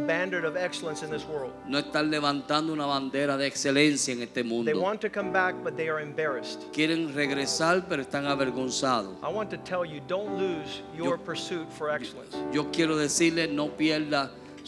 [0.46, 1.52] of excellence in this world.
[1.66, 4.80] No están levantando una bandera de excelencia en este They mundo.
[4.80, 6.70] want to come back, but they are embarrassed.
[6.72, 9.16] Quieren regresar, pero están avergonzados.
[9.22, 12.36] I want to tell you, don't lose your pursuit for excellence.
[12.52, 14.19] Yo quiero decirle, no pierda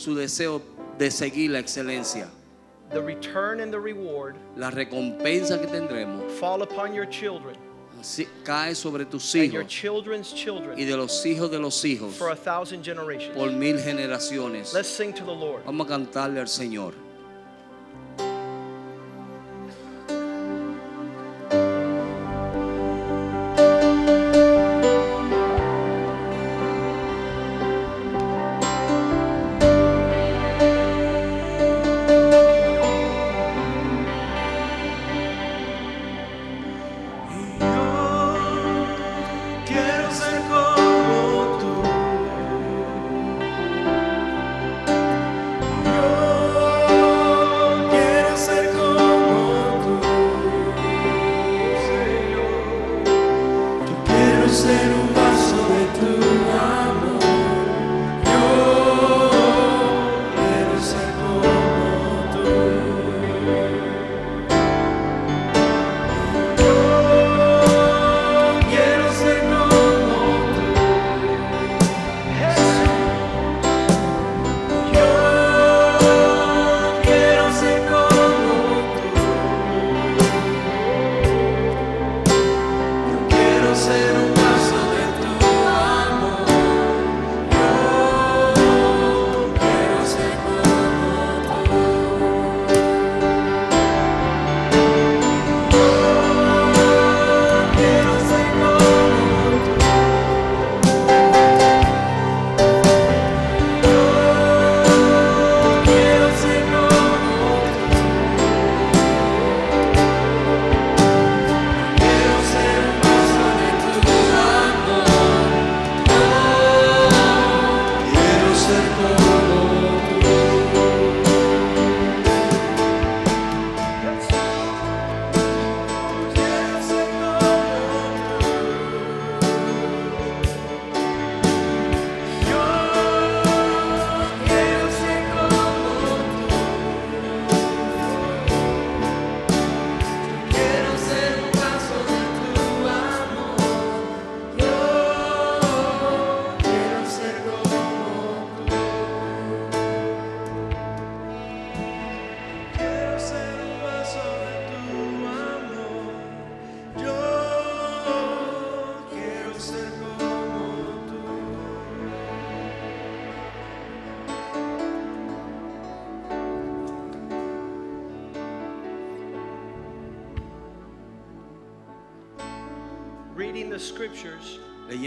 [0.02, 0.60] su deseo
[0.98, 2.28] de seguir la excelencia.
[2.90, 7.56] The return and the reward La recompensa que tendremos fall upon your children
[8.44, 12.14] cae sobre tus and your hijos children's y children de los hijos de los hijos
[12.14, 13.34] for a thousand generations.
[13.34, 14.74] por mil generaciones.
[14.74, 15.64] Let's sing to the Lord.
[15.64, 16.94] Vamos a cantarle al Señor.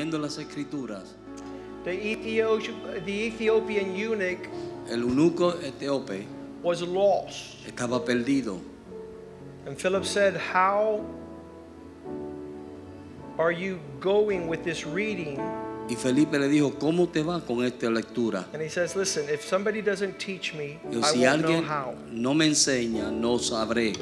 [0.06, 1.16] Leyendo las escrituras,
[1.84, 2.60] the, Ethio-
[3.06, 4.48] the Ethiopian eunuch
[4.90, 6.26] el eunuco etíope
[6.62, 7.66] was lost.
[7.68, 8.60] estaba perdido.
[9.66, 11.02] And Philip said, How
[13.40, 15.40] are you going with this reading?
[15.90, 18.46] Y Felipe le dijo, ¿cómo te va con esta lectura?
[18.54, 21.64] And he says, Listen, if somebody doesn't teach me, Y I si won't know alguien
[21.68, 21.96] how.
[22.12, 23.94] no me enseña, no sabré.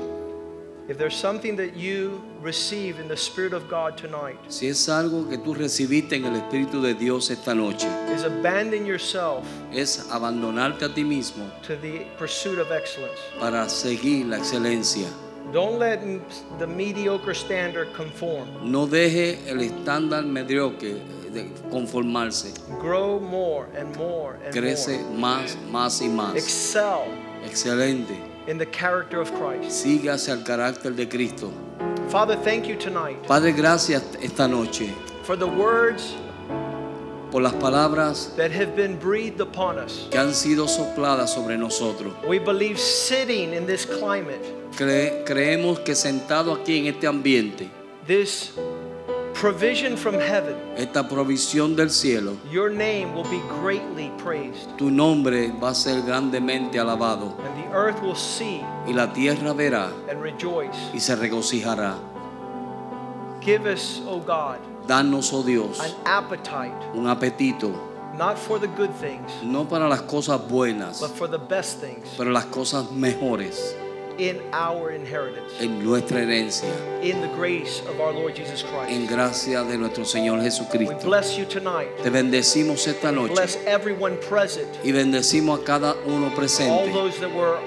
[0.94, 5.28] If there's something that you receive in the Spirit of God tonight, Si es algo
[5.28, 10.86] que tú recibiste en el Espíritu de Dios esta noche, is abandon yourself es abandonarte
[10.86, 13.20] a ti mismo to the pursuit of excellence.
[13.40, 15.08] para seguir la excelencia.
[15.52, 16.00] Don't let
[16.60, 18.48] the mediocre standard conform.
[18.72, 21.02] No deje el estándar mediocre
[21.34, 22.54] de conformarse.
[22.80, 25.18] Grow more and more and Crece more.
[25.18, 26.36] más, más y más.
[26.36, 27.10] Excel
[27.44, 28.33] Excelente.
[28.48, 29.86] In the character of Christ.
[29.86, 31.52] Hacia el carácter de Cristo.
[32.10, 36.16] Father, thank you tonight Padre, gracias esta noche for the words
[37.32, 40.08] por las palabras that have been breathed upon us.
[40.12, 42.14] que han sido sopladas sobre nosotros.
[42.28, 44.42] We believe sitting in this climate,
[44.78, 47.70] Cre- creemos que sentado aquí en este ambiente,
[48.06, 48.52] this
[49.34, 54.70] provision from heaven, esta provisión del cielo, your name will be greatly praised.
[54.78, 59.54] tu nombre va a ser grandemente alabado And the earth will see y la tierra
[59.54, 60.78] verá and rejoice.
[60.94, 61.96] y se regocijará.
[63.42, 67.74] Give us, O God, Danos, oh Dios, an appetite, un apetito,
[68.18, 72.08] not for the good things, no para las cosas buenas, but for the best things
[72.18, 73.76] pero las cosas mejores
[74.18, 76.70] in our inheritance, en nuestra herencia,
[77.02, 78.70] in the grace of our Lord Jesus en
[79.08, 79.10] Christ.
[79.12, 81.04] gracia de nuestro Señor We Jesucristo.
[81.06, 81.90] bless you tonight.
[82.04, 87.20] Te bendecimos esta noche Bless everyone present, y bendecimos a cada uno all presente those
[87.20, 87.58] that were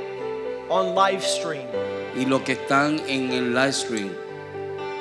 [0.71, 1.67] on live stream,
[2.17, 4.11] y los que están en el live stream.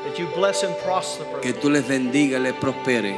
[0.06, 3.16] that you bless and prosper Que tú les bendiga y les prospere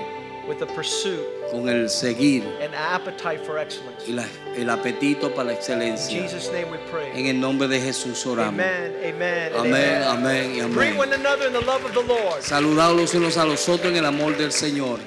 [0.47, 1.19] with the pursuit
[1.51, 4.05] con el seguir and appetite for excellence.
[4.07, 6.21] y la- el apetito para la In excelencia.
[6.21, 6.77] Jesus' name we
[7.19, 8.53] En el nombre de Jesús oramos.
[8.59, 10.97] Amén, amén y amén.
[12.41, 14.99] Saludados los unos a los otros en el amor del Señor.